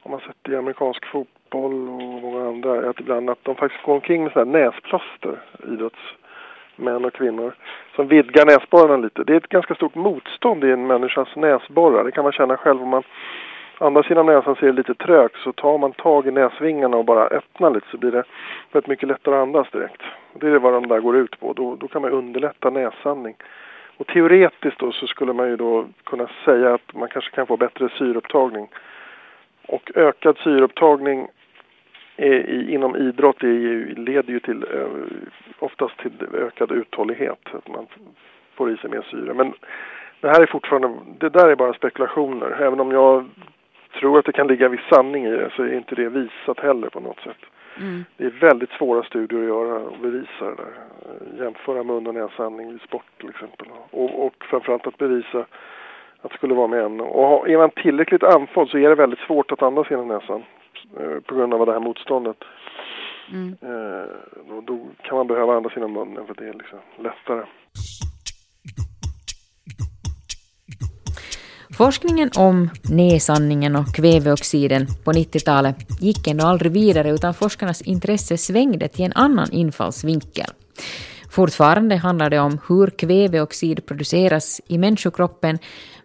[0.03, 3.93] om man sett i amerikansk fotboll och många andra, att ibland att de faktiskt går
[3.93, 5.41] omkring med sådana här näsplåster,
[5.73, 7.55] idrottsmän och kvinnor,
[7.95, 9.23] som vidgar näsborrarna lite.
[9.23, 12.81] Det är ett ganska stort motstånd i en människas näsborrar, det kan man känna själv
[12.81, 13.03] om man
[13.79, 17.05] andas genom näsan så är det lite trögt så tar man tag i näsvingarna och
[17.05, 18.23] bara öppnar lite så blir det
[18.71, 20.01] väldigt mycket lättare att andas direkt.
[20.33, 23.35] Det är vad de där går ut på, då, då kan man underlätta näsandning.
[23.97, 27.57] Och teoretiskt då så skulle man ju då kunna säga att man kanske kan få
[27.57, 28.67] bättre syreupptagning.
[29.67, 31.27] Och ökad syreupptagning
[32.17, 34.87] i, inom idrott ju, leder ju till eh,
[35.59, 37.39] oftast till ökad uthållighet.
[37.53, 37.87] Att man
[38.55, 39.33] får i sig mer syre.
[39.33, 39.53] Men
[40.21, 42.61] det här är fortfarande, det där är bara spekulationer.
[42.61, 43.25] Även om jag
[43.99, 46.89] tror att det kan ligga viss sanning i det så är inte det visat heller
[46.89, 47.41] på något sätt.
[47.79, 48.05] Mm.
[48.17, 50.73] Det är väldigt svåra studier att göra och bevisa det där.
[51.43, 53.67] Jämföra mun och näsandning i sport till exempel.
[53.91, 55.39] Och, och framförallt att bevisa
[56.21, 57.01] att det skulle vara med en.
[57.01, 60.43] Och är man tillräckligt andfådd så är det väldigt svårt att andas genom näsan.
[60.99, 62.43] Eh, på grund av det här motståndet.
[63.33, 63.55] Mm.
[63.61, 64.07] Eh,
[64.49, 67.43] då, då, kan man behöva andas genom munnen för det är liksom lättare.
[71.77, 78.87] Forskningen om näsanningen och kväveoxiden på 90-talet gick ändå aldrig vidare utan forskarnas intresse svängde
[78.87, 80.51] till en annan infallsvinkel.
[81.31, 85.57] Fortfarande handlar det om hur kväveoxid produceras i människokroppen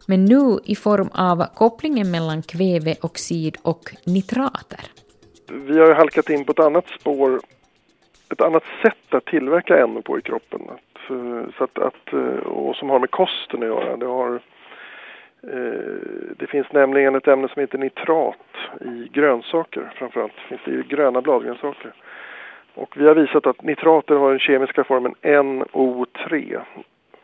[0.07, 4.81] men nu i form av kopplingen mellan kväveoxid och nitrater.
[5.51, 7.41] Vi har ju halkat in på ett annat spår,
[8.33, 10.61] ett annat sätt att tillverka NO på i kroppen.
[10.63, 13.97] Att, eh, så att, att, eh, och som har med kosten att göra.
[13.97, 14.41] Det har
[15.47, 18.37] Eh, det finns nämligen ett ämne som heter nitrat
[18.81, 20.33] i grönsaker framförallt.
[20.37, 21.93] Det finns det i gröna bladgrönsaker.
[22.75, 26.61] Och vi har visat att nitrater har den kemiska formen NO3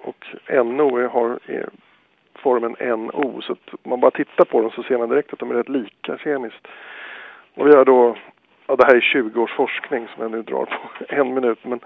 [0.02, 0.26] och
[0.66, 1.66] NO har eh,
[2.34, 3.40] formen NO.
[3.42, 5.54] Så att om man bara tittar på dem så ser man direkt att de är
[5.54, 6.68] rätt lika kemiskt.
[7.54, 8.16] Och vi har då,
[8.66, 11.80] ja det här är 20 års forskning som jag nu drar på en minut, men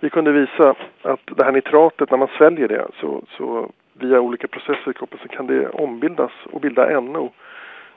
[0.00, 3.70] vi kunde visa att det här nitratet när man sväljer det så, så
[4.02, 7.32] via olika processer i kroppen så kan det ombildas och bilda NO.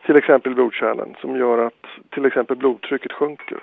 [0.06, 3.60] Till exempel i blodkärlen som gör att till exempel blodtrycket sjunker.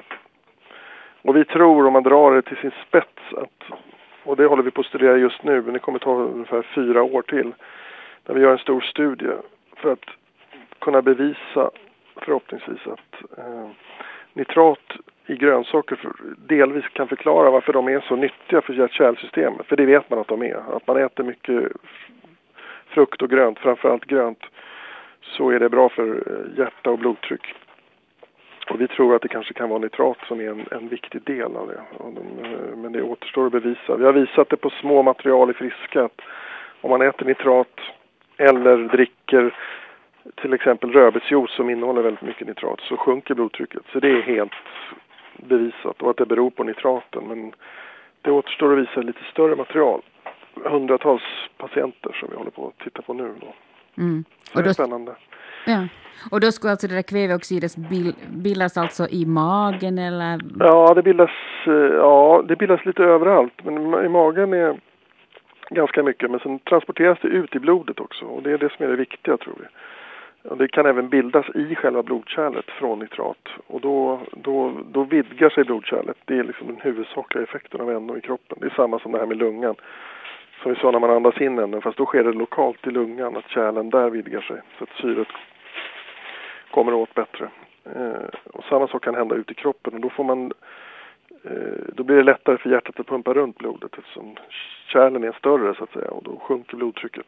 [1.22, 3.78] Och vi tror om man drar det till sin spets att,
[4.24, 7.02] och det håller vi på att studera just nu, men det kommer ta ungefär fyra
[7.02, 7.52] år till,
[8.26, 9.32] när vi gör en stor studie
[9.76, 10.04] för att
[10.78, 11.70] kunna bevisa
[12.16, 13.68] förhoppningsvis att eh,
[14.32, 14.92] nitrat
[15.26, 19.66] i grönsaker för, delvis kan förklara varför de är så nyttiga för hjärt-kärlsystemet.
[19.66, 20.76] För det vet man att de är.
[20.76, 21.72] Att man äter mycket
[22.90, 24.42] frukt och grönt, framförallt grönt,
[25.20, 27.54] så är det bra för eh, hjärta och blodtryck.
[28.70, 31.56] Och vi tror att det kanske kan vara nitrat som är en, en viktig del
[31.56, 31.82] av det.
[32.00, 33.96] Eh, men det återstår att bevisa.
[33.96, 36.20] Vi har visat det på små material i friska att
[36.80, 37.80] om man äter nitrat
[38.36, 39.54] eller dricker
[40.34, 43.82] till exempel rödbetsjuice som innehåller väldigt mycket nitrat så sjunker blodtrycket.
[43.92, 44.52] Så det är helt
[45.36, 47.24] bevisat och att det beror på nitraten.
[47.28, 47.52] Men
[48.22, 50.02] det återstår att visa lite större material.
[50.64, 51.22] Hundratals
[51.56, 53.34] patienter som vi håller på att titta på nu.
[53.40, 53.54] Då.
[54.02, 54.24] Mm.
[54.42, 55.14] Så och då, det är spännande.
[55.66, 55.88] Ja.
[56.30, 57.76] Och då skulle alltså det där kväveoxidet
[58.28, 60.40] bildas alltså i magen eller?
[60.58, 61.30] Ja, det bildas,
[61.66, 63.64] eh, ja, det bildas lite överallt.
[63.64, 64.80] Men i magen är
[65.70, 66.30] ganska mycket.
[66.30, 68.24] Men sen transporteras det ut i blodet också.
[68.24, 69.66] Och det är det som är det viktiga tror vi.
[70.42, 75.64] Det kan även bildas i själva blodkärlet från nitrat och då, då, då vidgar sig
[75.64, 76.16] blodkärlet.
[76.24, 78.58] Det är liksom den huvudsakliga effekten av NO i kroppen.
[78.60, 79.74] Det är samma som det här med lungan.
[80.62, 83.36] Som vi sa när man andas in NO, fast då sker det lokalt i lungan,
[83.36, 85.28] att kärlen där vidgar sig så att syret
[86.70, 87.50] kommer åt bättre.
[87.84, 90.52] Eh, och samma sak kan hända ute i kroppen och då får man
[91.44, 94.36] eh, då blir det lättare för hjärtat att pumpa runt blodet eftersom
[94.92, 97.26] kärlen är större så att säga och då sjunker blodtrycket.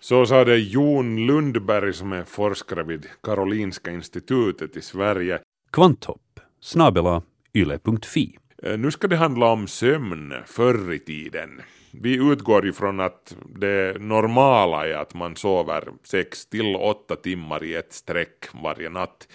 [0.00, 5.38] Så sa det Jon Lundberg som är forskare vid Karolinska institutet i Sverige.
[5.72, 7.22] Kvanthopp, snabela
[7.54, 8.38] yle.fi.
[8.62, 11.50] Eh, nu ska det handla om sömn förr i tiden.
[11.90, 17.74] Vi utgår ifrån att det normala är att man sover 6 till 8 timmar i
[17.74, 19.28] ett streck varje natt.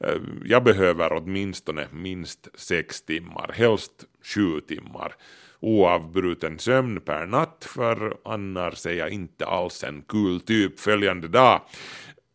[0.00, 5.14] Eh, jag behöver åtminstone minst 6 timmar, helst 7 timmar
[5.60, 11.60] oavbruten sömn per natt för annars är jag inte alls en kul typ följande dag.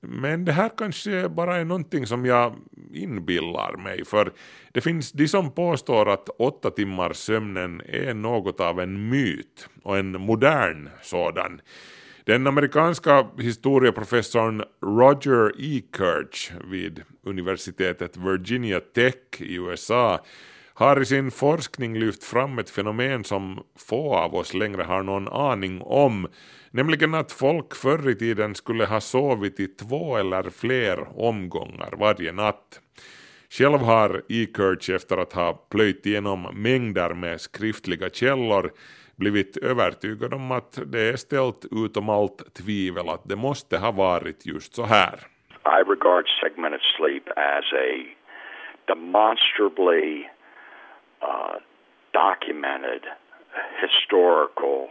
[0.10, 2.56] Men det här kanske bara är någonting som jag
[2.94, 4.32] inbillar mig för
[4.72, 9.98] det finns de som påstår att åtta timmars sömnen är något av en myt och
[9.98, 11.62] en modern sådan.
[12.24, 15.82] Den amerikanska historieprofessorn Roger E.
[15.98, 20.20] Kirch vid universitetet Virginia Tech i USA
[20.74, 25.28] har i sin forskning lyft fram ett fenomen som få av oss längre har någon
[25.28, 26.28] aning om,
[26.76, 30.98] nämligen att folk förr i tiden skulle ha sovit i två eller fler
[31.30, 32.82] omgångar varje natt.
[33.50, 38.72] Själv har E-Kirch efter att ha plöjt igenom mängder med skriftliga källor
[39.16, 44.46] blivit övertygad om att det är ställt utom allt tvivel att det måste ha varit
[44.46, 45.16] just så här.
[45.66, 47.88] I regard segmented sleep as a
[48.88, 50.26] demonstrably
[51.24, 51.56] uh,
[52.12, 53.04] documented
[53.82, 54.88] historical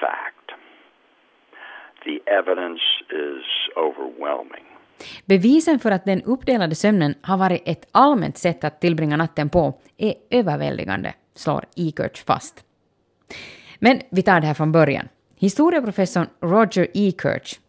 [0.00, 0.41] fact.
[2.04, 3.44] The evidence is
[3.76, 4.64] overwhelming.
[5.24, 9.74] Bevisen för att den uppdelade sömnen har varit ett allmänt sätt att tillbringa natten på
[9.96, 12.64] är överväldigande, slår Ekerch fast.
[13.78, 15.08] Men vi tar det här från början.
[15.36, 17.12] Historieprofessorn Roger E.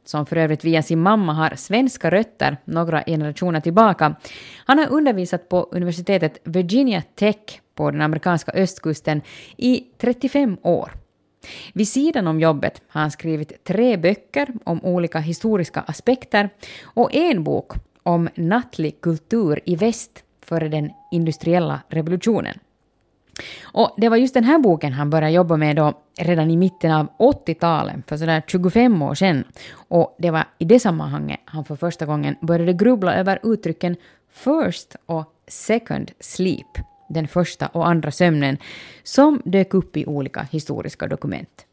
[0.06, 4.15] Som för övrigt via sin mamma har svenska rötter några generationer tillbaka,
[4.65, 9.22] han har undervisat på universitetet Virginia Tech på den amerikanska östkusten
[9.58, 11.03] i 35 år.
[11.73, 16.49] Vid sidan om jobbet har han skrivit tre böcker om olika historiska aspekter
[16.84, 22.60] och en bok om nattlig kultur i väst före den industriella revolutionen.
[23.63, 26.91] Och det var just den här boken han började jobba med då redan i mitten
[26.91, 29.43] av 80-talet, för sådär 25 år sedan.
[29.75, 33.95] Och det var i det sammanhanget han för första gången började grubbla över uttrycken
[34.29, 36.77] first och second sleep,
[37.13, 38.58] den första och andra sömnen,
[39.04, 41.65] som dök upp i olika historiska dokument.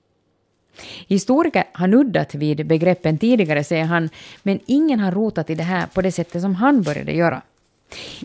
[1.09, 4.09] Historiker har nuddat vid begreppen tidigare, säger han,
[4.43, 7.43] men ingen har rotat i det här på det sättet som han började göra.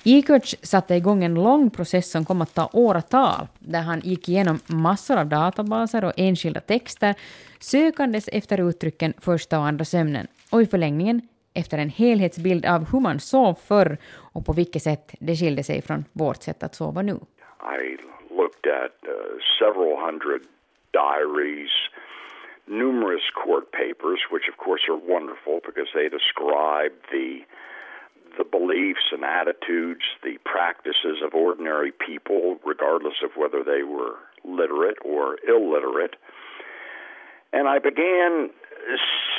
[0.04, 4.60] Ikerts satte igång en lång process som kom att ta åratal, där han gick igenom
[4.68, 7.16] massor av databaser och enskilda texter,
[7.60, 11.22] sökandes efter uttrycken första och andra sömnen, och i förlängningen
[11.54, 13.98] efter en helhetsbild av hur man sov förr
[14.36, 17.18] och på vilket sätt det skilde sig från vårt sätt att sova nu.
[17.82, 17.98] I
[18.40, 19.14] looked at uh,
[19.60, 20.42] several hundred
[20.92, 21.74] diaries,
[22.66, 27.30] numerous court papers, which of course are wonderful because they describe the
[28.38, 34.98] the beliefs and attitudes, the practices of ordinary people, regardless of whether they were literate
[35.06, 36.16] or illiterate.
[37.54, 38.50] And I began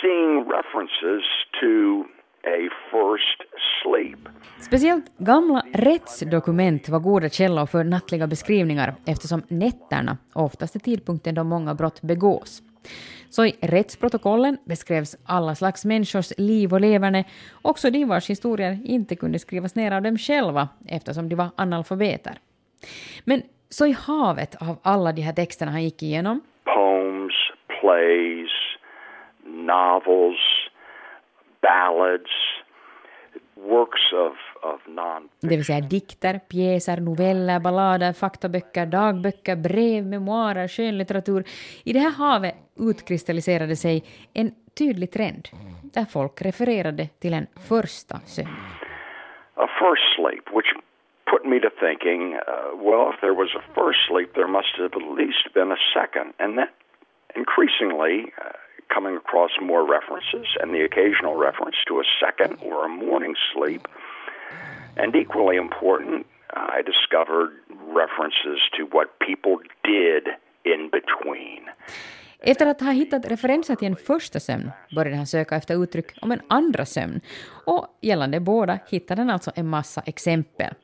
[0.01, 1.25] seeing references
[1.61, 2.07] to
[2.47, 2.59] a
[2.91, 3.41] first
[3.83, 4.19] sleep.
[4.61, 11.45] Speciellt gamla rättsdokument var goda källor för nattliga beskrivningar eftersom nätterna oftast är tidpunkten då
[11.45, 12.63] många brott begås.
[13.31, 17.25] Så i rättsprotokollen beskrevs alla slags människors liv och leverne,
[17.63, 22.39] också de vars historier inte kunde skrivas ner av dem själva eftersom de var analfabeter.
[23.25, 27.35] Men så i havet av alla de här texterna han gick igenom Poems,
[27.81, 28.51] plays,
[29.45, 30.56] novels,
[31.67, 32.33] ballads,
[33.55, 34.37] works of,
[34.71, 41.45] of non det vill säga dikter, pjäser, noveller, ballader, faktaböcker, dagböcker, brev, memoarer, skönlitteratur.
[41.85, 42.55] I det här havet
[42.91, 44.05] utkristalliserade sig
[44.35, 45.49] en tydlig trend
[45.95, 48.49] där folk refererade till en första sömn.
[49.57, 50.71] a first sleep, which
[51.27, 54.93] put me to thinking, uh, well, if there was a first sleep, there must have
[54.93, 56.35] at least been a second.
[56.39, 56.69] And then
[57.35, 58.53] increasingly uh,
[58.95, 63.83] coming across more references and the occasional reference to a second or a morning sleep.
[64.97, 66.27] And equally important,
[66.79, 67.51] I discovered
[68.03, 70.25] references to what people did
[70.65, 71.63] in between.
[72.41, 76.33] Efter att ha hittat referenser till en första sömn började han söka efter uttryck om
[76.33, 77.21] en andra sömn.
[77.67, 80.75] Och gällande båda hittade han alltså en massa exempel.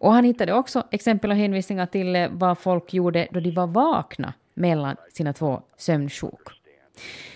[0.00, 3.66] Och han hittade också exempel och hänvisningar till eh, vad folk gjorde då de var
[3.66, 6.59] vakna mellan sina två sömnsjok.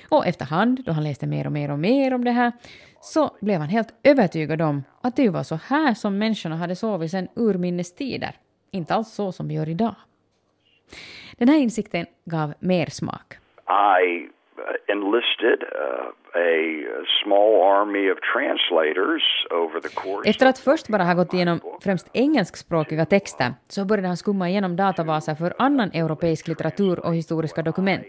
[0.09, 2.53] Och efterhand, då han läste mer och mer och mer om det här,
[3.01, 7.11] så blev han helt övertygad om att det var så här som människorna hade sovit
[7.11, 8.37] sedan urminnes tider.
[8.71, 9.95] Inte alls så som vi gör idag.
[11.37, 13.35] Den här insikten gav mer smak.
[14.05, 14.29] I
[14.59, 14.65] uh,
[14.97, 16.61] uh,
[20.25, 24.77] Efter att först bara ha gått igenom främst engelskspråkiga texter så började han skumma igenom
[24.77, 28.07] databaser för annan europeisk litteratur och historiska dokument.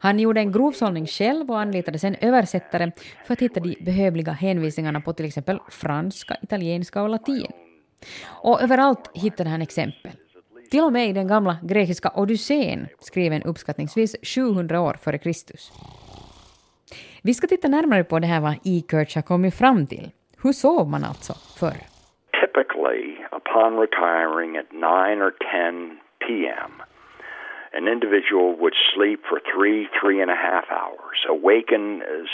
[0.00, 2.92] Han gjorde en grovsållning själv och anlitade sen översättare
[3.26, 7.52] för att hitta de behövliga hänvisningarna på till exempel franska, italienska och latin.
[8.42, 10.12] Och överallt hittade han exempel.
[10.70, 15.72] Till och med i den gamla grekiska Odysseen, skriven uppskattningsvis 700 år före Kristus.
[17.22, 18.82] Vi ska titta närmare på det här vad E.
[18.90, 20.10] Kirch har kommit fram till.
[20.42, 21.96] Hur sov man alltså förr?
[22.56, 26.82] typically upon retiring at 9 or 10 p.m.,
[27.72, 32.28] an individual would sleep for three, three and a half hours, awaken as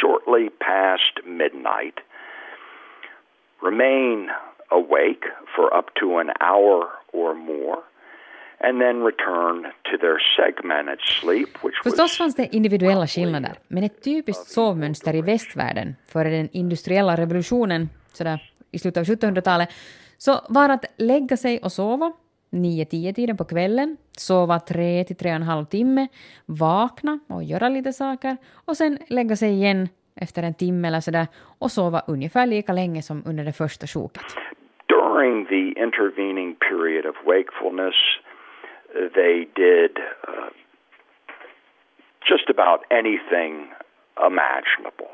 [0.00, 1.94] shortly past midnight,
[3.62, 4.28] remain
[4.70, 5.24] awake
[5.54, 7.78] for up to an hour or more,
[8.60, 14.04] and then return to their segmented sleep, which Förstås fanns det individuella skillnader, men ett
[14.04, 19.68] typiskt sovmönster i västvärlden före den industriella revolutionen, sådär i slutet av 1700-talet,
[20.18, 22.12] så var att lägga sig och sova
[22.50, 26.08] 9-10 tiden på kvällen, sova 3 till 3,5 timme,
[26.46, 31.26] vakna och göra lite saker och sen lägga sig igen efter en timme eller sådär
[31.58, 34.24] och sova ungefär lika länge som under det första sjoket
[35.14, 37.98] during the intervening period of wakefulness,
[39.20, 39.92] they did
[40.28, 40.50] uh,
[42.30, 43.52] just about anything
[44.30, 45.12] imaginable.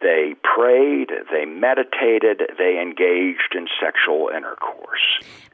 [0.00, 5.06] They prayed, they meditated, they engaged in sexual intercourse.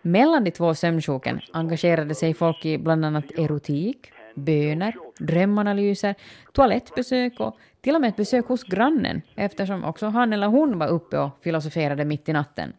[0.03, 6.15] Mellan de två sömnsjoken engagerade sig folk i bland annat erotik, böner, drömanalyser,
[6.53, 10.89] toalettbesök och till och med ett besök hos grannen eftersom också han eller hon var
[10.89, 12.73] uppe och filosoferade mitt i natten.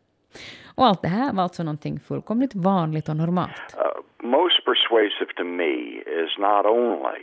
[0.76, 3.76] Och allt det här var alltså någonting fullkomligt vanligt och normalt.
[3.78, 5.74] Uh, most persuasive to me
[6.22, 7.22] is not only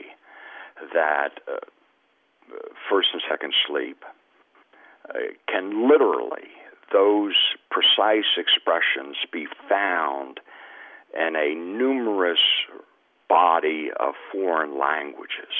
[0.92, 1.58] that uh,
[2.88, 4.04] first and second sleep
[5.08, 6.48] uh, can literally,
[6.92, 7.36] those
[7.70, 10.40] precise expressions, be found
[11.14, 12.44] in a numerous
[13.28, 15.54] body of foreign languages.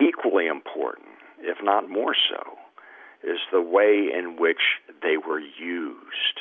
[0.00, 1.08] Equally important,
[1.40, 2.58] if not more so,
[3.22, 4.64] is the way in which
[5.02, 6.36] they were used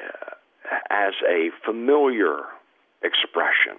[0.00, 2.38] uh, as a familiar
[3.02, 3.78] expression.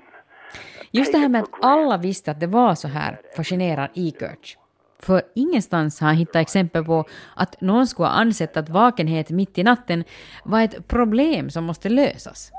[0.92, 4.12] Just det här med att alla visste att det var så här fascinerar E.
[4.20, 4.58] Kirch.
[5.00, 7.06] För ingenstans har han hittat exempel på
[7.36, 10.04] att någon skulle ha ansett att vakenhet mitt i natten
[10.46, 12.52] var ett problem som måste lösas.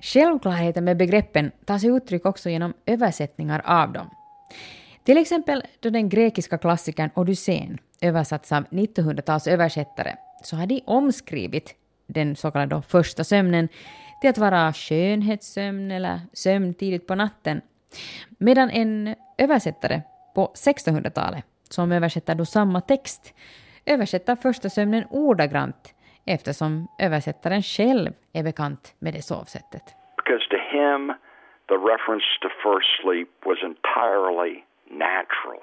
[0.00, 4.10] Självklarheten med begreppen tar sig uttryck också genom översättningar av dem.
[5.04, 11.74] Till exempel då den grekiska klassikern Odysseen översatts av 1900-tals översättare så har de omskrivit
[12.06, 13.68] den så kallade första sömnen
[14.20, 17.60] till att vara skönhetssömn eller sömn tidigt på natten.
[18.38, 20.02] Medan en översättare
[20.34, 23.34] på 1600-talet, som översätter då samma text,
[23.86, 25.94] översätter första sömnen ordagrant
[26.26, 29.82] eftersom översättaren själv är bekant med det sovsättet.
[30.16, 31.12] Because to him,
[31.68, 35.62] the reference to first sleep was entirely natural.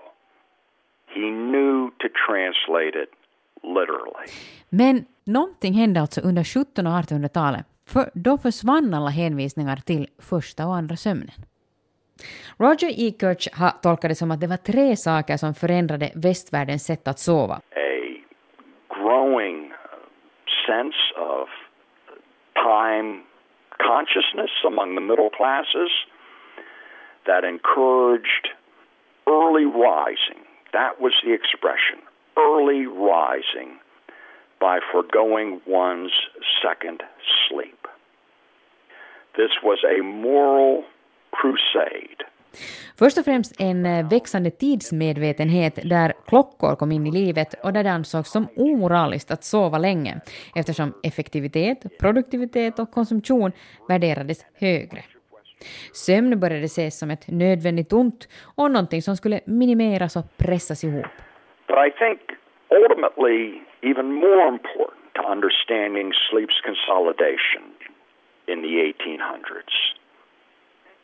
[1.07, 3.09] He knew to translate it
[3.63, 4.25] literally.
[4.69, 10.67] Men någonting hände alltså under 1700 och 1800-talet, för då försvann alla hänvisningar till första
[10.67, 11.35] och andra sömnen.
[12.57, 13.13] Roger E.
[13.19, 17.19] Kirch har tolkat det som att det var tre saker som förändrade västvärldens sätt att
[17.19, 17.55] sova.
[17.55, 18.23] A
[18.89, 19.73] growing
[20.67, 21.49] sense of
[22.53, 23.23] time
[23.77, 25.91] consciousness among the middle classes
[27.25, 28.45] that encouraged
[29.29, 30.41] early rising.
[30.73, 31.99] That was the expression
[32.37, 33.79] early rising
[34.59, 36.13] by foregoing one's
[36.63, 37.03] second
[37.47, 37.87] sleep.
[39.37, 40.83] This was a moral
[41.31, 42.25] crusade.
[42.99, 47.83] Först och främst en eh, växande tidsmedvetenhet där klockor kom in i livet och där
[47.83, 50.21] det ansågs som omoraliskt att sova länge
[50.55, 53.51] eftersom effektivitet, produktivitet och konsumtion
[53.87, 55.03] värderades högre.
[55.93, 61.05] Sömn började ses som ett nödvändigt ont och någonting som skulle minimeras och pressas ihop.
[61.67, 62.19] But I think
[62.69, 67.63] ultimately, even more important to understanding sleep's consolidation
[68.51, 69.75] in the 1800s,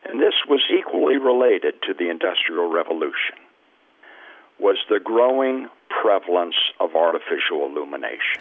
[0.06, 3.38] and this was equally related to the Industrial Revolution,
[4.60, 5.68] was the growing
[6.02, 8.40] prevalence of artificial illumination.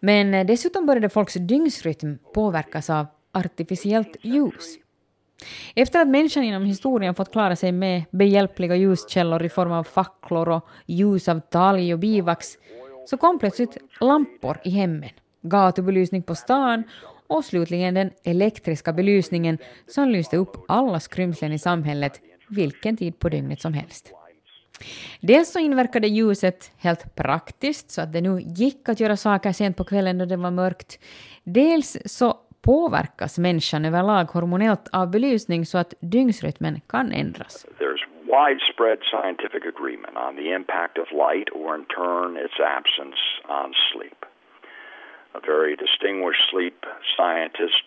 [0.00, 4.81] Men eh, dessutom började folks dygnsrytm påverkas av artificiellt ljus.
[5.74, 10.48] Efter att människan genom historien fått klara sig med behjälpliga ljuskällor i form av facklor
[10.48, 12.46] och ljus av talg och bivax
[13.06, 15.10] så kom plötsligt lampor i hemmen,
[15.42, 16.84] gatubelysning på stan
[17.26, 23.28] och slutligen den elektriska belysningen som lyste upp alla skrymslen i samhället vilken tid på
[23.28, 24.12] dygnet som helst.
[25.20, 29.76] Dels så inverkade ljuset helt praktiskt så att det nu gick att göra saker sent
[29.76, 30.98] på kvällen då det var mörkt.
[31.44, 37.66] Dels så påverkas människan överlag hormonellt av belysning så att dygnsrytmen kan ändras.
[37.78, 38.04] There's
[38.38, 44.24] widespread scientific agreement on the impact of light or in turn its absence on sleep.
[45.34, 46.78] A very distinguished sleep
[47.16, 47.82] scientist,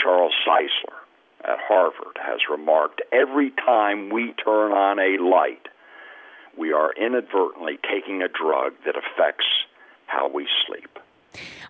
[0.00, 0.98] Charles Seisler
[1.44, 5.68] at Harvard, has remarked every time we turn on a light,
[6.56, 9.48] we are inadvertently taking a drug that affects
[10.06, 10.98] how we sleep.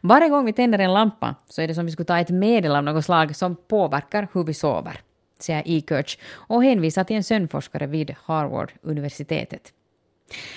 [0.00, 2.76] Varje gång vi tänder en lampa så är det som vi skulle ta ett medel
[2.76, 5.00] av något slag som påverkar hur vi sover,
[5.38, 5.82] säger E.
[5.88, 9.72] Kirch och hänvisar till en sömnforskare vid Harvard-universitetet.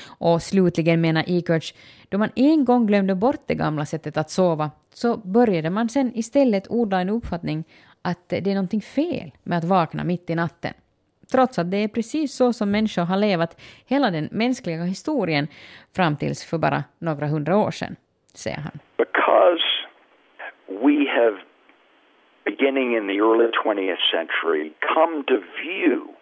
[0.06, 1.42] Och slutligen menar E.
[1.48, 1.74] Kirch,
[2.10, 6.12] då man en gång glömde bort det gamla sättet att sova så började man sen
[6.16, 7.64] istället odla en uppfattning
[8.02, 10.74] att det är någonting fel med att vakna mitt i natten.
[11.32, 15.48] Trots att det är precis så som människor har levat hela den mänskliga historien
[15.94, 17.96] fram tills för bara några hundra år sedan,
[18.38, 18.80] säger han.
[18.98, 19.64] Because
[20.68, 21.38] we have,
[22.46, 26.16] beginning in the early 20th century, come to view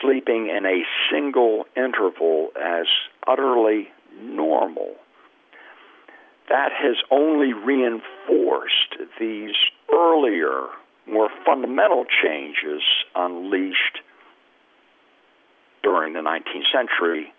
[0.00, 2.86] sleeping in a single interval as
[3.26, 3.88] utterly
[4.22, 4.94] normal.
[6.48, 9.54] That has only reinforced these
[9.92, 10.68] earlier,
[11.06, 12.82] more fundamental changes
[13.14, 14.00] unleashed
[15.82, 17.32] during the 19th century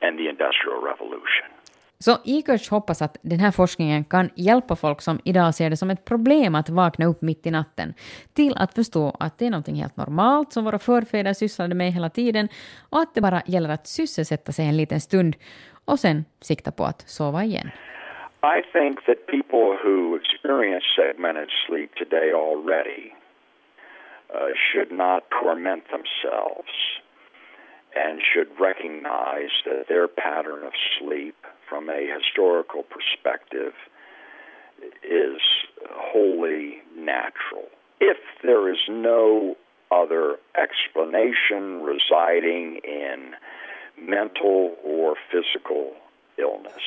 [0.00, 1.61] and the Industrial Revolution.
[2.04, 5.90] Så Ikers hoppas att den här forskningen kan hjälpa folk som idag ser det som
[5.90, 7.94] ett problem att vakna upp mitt i natten
[8.34, 12.10] till att förstå att det är något helt normalt som våra förfäder sysslade med hela
[12.10, 12.48] tiden
[12.90, 15.36] och att det bara gäller att sysselsätta sig en liten stund
[15.84, 17.70] och sen sikta på att sova igen.
[18.58, 23.04] I think that people who experience segmented sleep today already
[24.34, 26.74] uh, should not torment themselves
[28.04, 31.36] and should recognize that their pattern of sleep
[31.72, 33.72] from a historical perspective
[35.02, 35.40] is
[35.90, 37.66] wholly natural.
[38.00, 39.56] If there is no
[40.02, 41.62] other explanation
[41.92, 43.20] residing in
[43.96, 45.84] mental or physical
[46.36, 46.84] illness.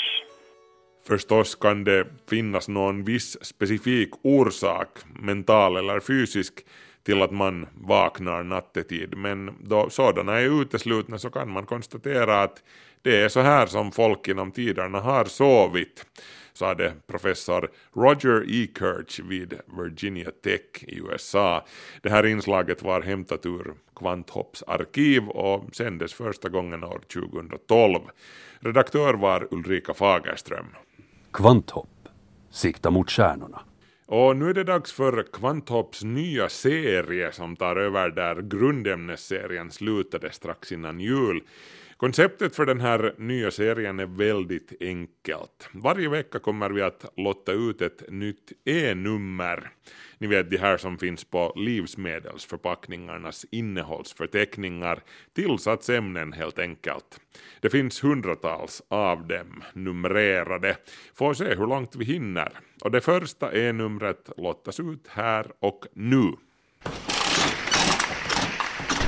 [1.08, 6.66] Förstås kan det finnas någon viss specifik orsak, mental eller fysisk,
[7.06, 12.64] till att man vaknar nattetid, men då sådana är uteslutna så kan man konstatera att
[13.02, 16.06] det är så här som folk genom tiderna har sovit,
[16.54, 18.68] sade professor Roger E.
[18.80, 21.66] Kirch vid Virginia Tech i USA.
[22.02, 28.00] Det här inslaget var hämtat ur Kvanthopps arkiv och sändes första gången år 2012.
[28.60, 30.66] Redaktör var Ulrika Fagerström.
[31.34, 31.90] Kvanthopp.
[32.50, 33.62] Sikta mot stjärnorna.
[34.08, 40.32] Och nu är det dags för Kvanthopps nya serie som tar över där grundämnesserien slutade
[40.32, 41.42] strax innan jul.
[41.98, 45.70] Konceptet för den här nya serien är väldigt enkelt.
[45.72, 49.70] Varje vecka kommer vi att lotta ut ett nytt E-nummer.
[50.18, 55.00] Ni vet de här som finns på livsmedelsförpackningarnas innehållsförteckningar,
[55.34, 57.20] tillsatsämnen helt enkelt.
[57.62, 60.78] Det finns hundratals av dem numrerade.
[61.14, 62.50] Får se hur långt vi hinner.
[62.84, 66.32] Och det första E-numret lottas ut här och nu.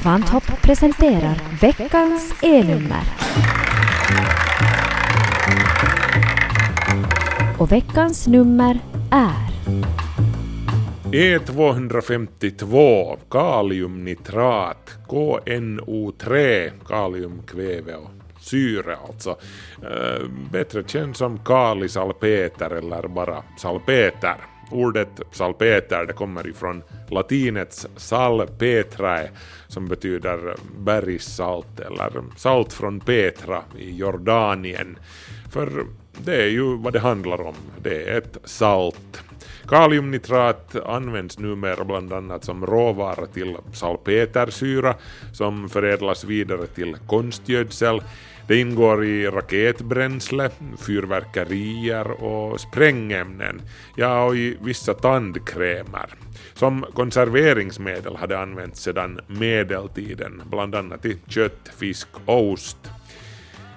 [0.02, 3.04] Kvanthopp presenterar veckans E-nummer.
[7.60, 8.80] Och veckans nummer
[9.12, 9.48] är
[11.12, 19.38] E252 kaliumnitrat KNO3 kaliumkväve och syre alltså.
[19.84, 24.36] Äh, bättre känd som kalisalpeter eller bara salpeter.
[24.72, 29.30] Ordet salpeter det kommer ifrån latinets salpetrae
[29.68, 34.98] som betyder bergssalt eller salt från Petra i Jordanien.
[35.52, 35.86] För
[36.18, 39.24] det är ju vad det handlar om, det är ett salt.
[39.68, 44.96] Kaliumnitrat används numera bland annat som råvara till salpetersyra
[45.34, 48.02] som förädlas vidare till konstgödsel.
[48.48, 50.50] Det ingår i raketbränsle,
[50.88, 53.62] fyrverkerier och sprängämnen,
[53.96, 56.10] ja och i vissa tandkrämer.
[56.54, 62.78] Som konserveringsmedel hade använts sedan medeltiden, bland annat i kött, fisk och ost.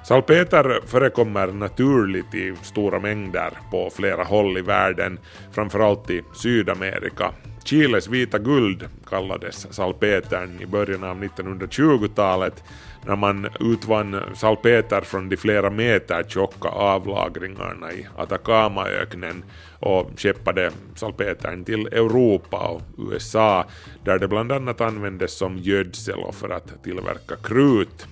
[0.03, 5.19] Salpeter förekommer naturligt i stora mängder på flera håll i världen,
[5.53, 7.33] framförallt i Sydamerika.
[7.65, 12.65] Chiles vita guld kallades salpetern i början av 1920-talet
[13.07, 19.45] när man utvann salpeter från de flera meter tjocka avlagringarna i Atacamaöknen
[19.81, 22.83] och skeppade salpetern till Europa och
[23.13, 23.65] USA
[24.05, 28.07] där det bland annat användes som gödsel och för att tillverka krut.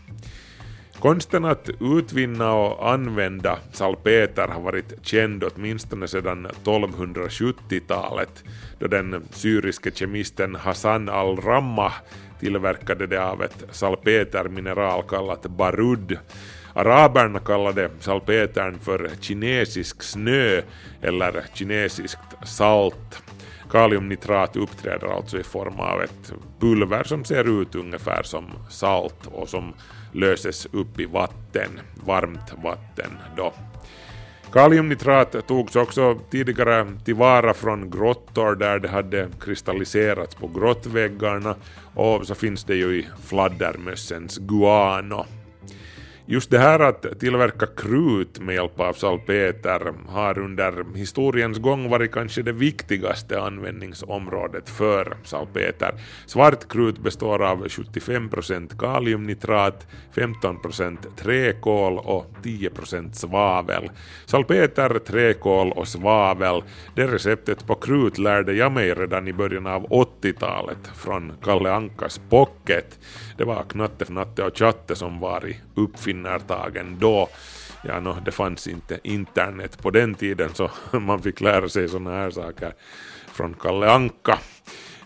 [1.01, 8.45] Konsten att utvinna och använda salpeter har varit känd åtminstone sedan 1270-talet
[8.79, 11.93] då den syriske kemisten Hassan al-Rammah
[12.41, 16.19] tillverkade det av ett salpetermineral kallat barud.
[16.73, 20.63] Araberna kallade salpetern för kinesisk snö
[21.03, 23.23] eller kinesiskt salt.
[23.71, 29.49] Kaliumnitrat uppträder alltså i form av ett pulver som ser ut ungefär som salt och
[29.49, 29.75] som
[30.13, 33.53] löses upp i vatten, varmt vatten då.
[34.53, 41.55] Kaliumnitrat togs också tidigare tillvara från grottor där det hade kristalliserats på grottväggarna
[41.95, 45.27] och så finns det ju i fladdermössens guano.
[46.31, 52.13] Just det här att tillverka krut med hjälp av salpeter har under historiens gång varit
[52.13, 55.95] kanske det viktigaste användningsområdet för salpeter.
[56.27, 63.91] Svart krut består av 75% kaliumnitrat, 15% träkol och 10% svavel.
[64.27, 66.63] Salpeter, träkol och svavel,
[66.95, 72.21] det receptet på krut lärde jag mig redan i början av 80-talet från Kalle Ankas
[72.31, 72.99] Pocket.
[73.39, 77.29] Det var Knatte, Fnatte och Chatte som var i uppfinnartagen då.
[77.85, 82.11] Ja, no, det fanns inte internet på den tiden så man fick lära sig sådana
[82.11, 82.75] här saker
[83.33, 84.39] från Kalle Anka.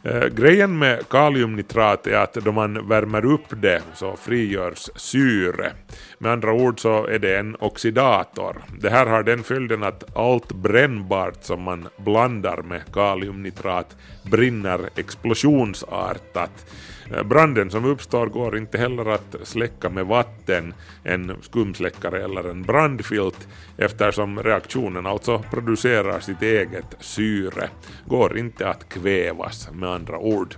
[0.04, 5.72] Eh, grejen med kaliumnitrat är att då man värmer upp det så frigörs syre.
[6.18, 8.56] Med andra ord så är det en oxidator.
[8.80, 16.66] Det här har den följden att allt brännbart som man blandar med kaliumnitrat brinner explosionsartat.
[17.10, 20.74] Eh, branden som uppstår går inte heller att släcka med vatten,
[21.04, 27.68] en skumsläckare eller en brandfilt eftersom reaktionen alltså producerar sitt eget syre.
[28.06, 30.54] Går inte att kvävas med andra ord.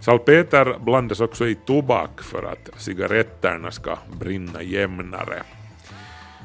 [0.00, 5.42] Salpeter blandas också i tobak för att cigaretterna ska brinna jämnare.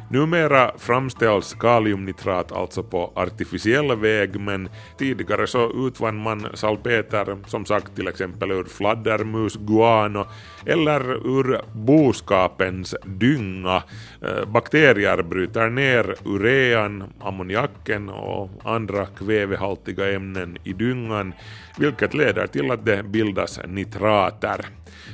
[0.09, 7.95] Numera framställs kaliumnitrat alltså på artificiell väg men tidigare så utvann man salpeter som sagt
[7.95, 10.27] till exempel ur fladdermus, guano
[10.65, 11.01] eller
[11.39, 13.83] ur boskapens dynga.
[14.21, 21.33] Eh, bakterier bryter ner urean, ammoniaken och andra kvävehaltiga ämnen i dyngan
[21.77, 24.65] vilket leder till att det bildas nitrater.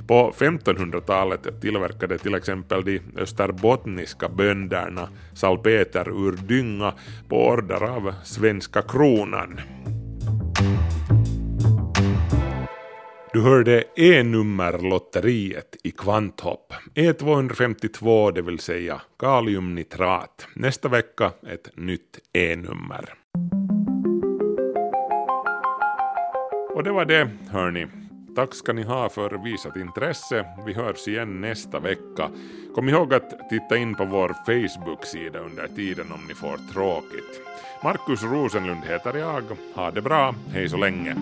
[0.07, 6.93] På 1500-talet tillverkade till exempel de österbottniska bönderna salpeter ur dynga
[7.29, 9.59] på order av svenska kronan.
[13.33, 16.73] Du hörde E-nummerlotteriet i Kvanthopp.
[16.95, 20.47] E252, det vill säga kaliumnitrat.
[20.55, 23.13] Nästa vecka ett nytt E-nummer.
[26.75, 27.87] Och det var det, hörni.
[28.35, 30.45] Tack ska ni ha för visat intresse.
[30.65, 32.29] Vi hörs igen nästa vecka.
[32.75, 37.41] Kom ihåg att titta in på vår Facebook-sida under tiden om ni får tråkigt.
[37.83, 39.43] Markus Rosenlund heter jag.
[39.75, 40.35] Ha det bra.
[40.53, 41.15] Hej så länge.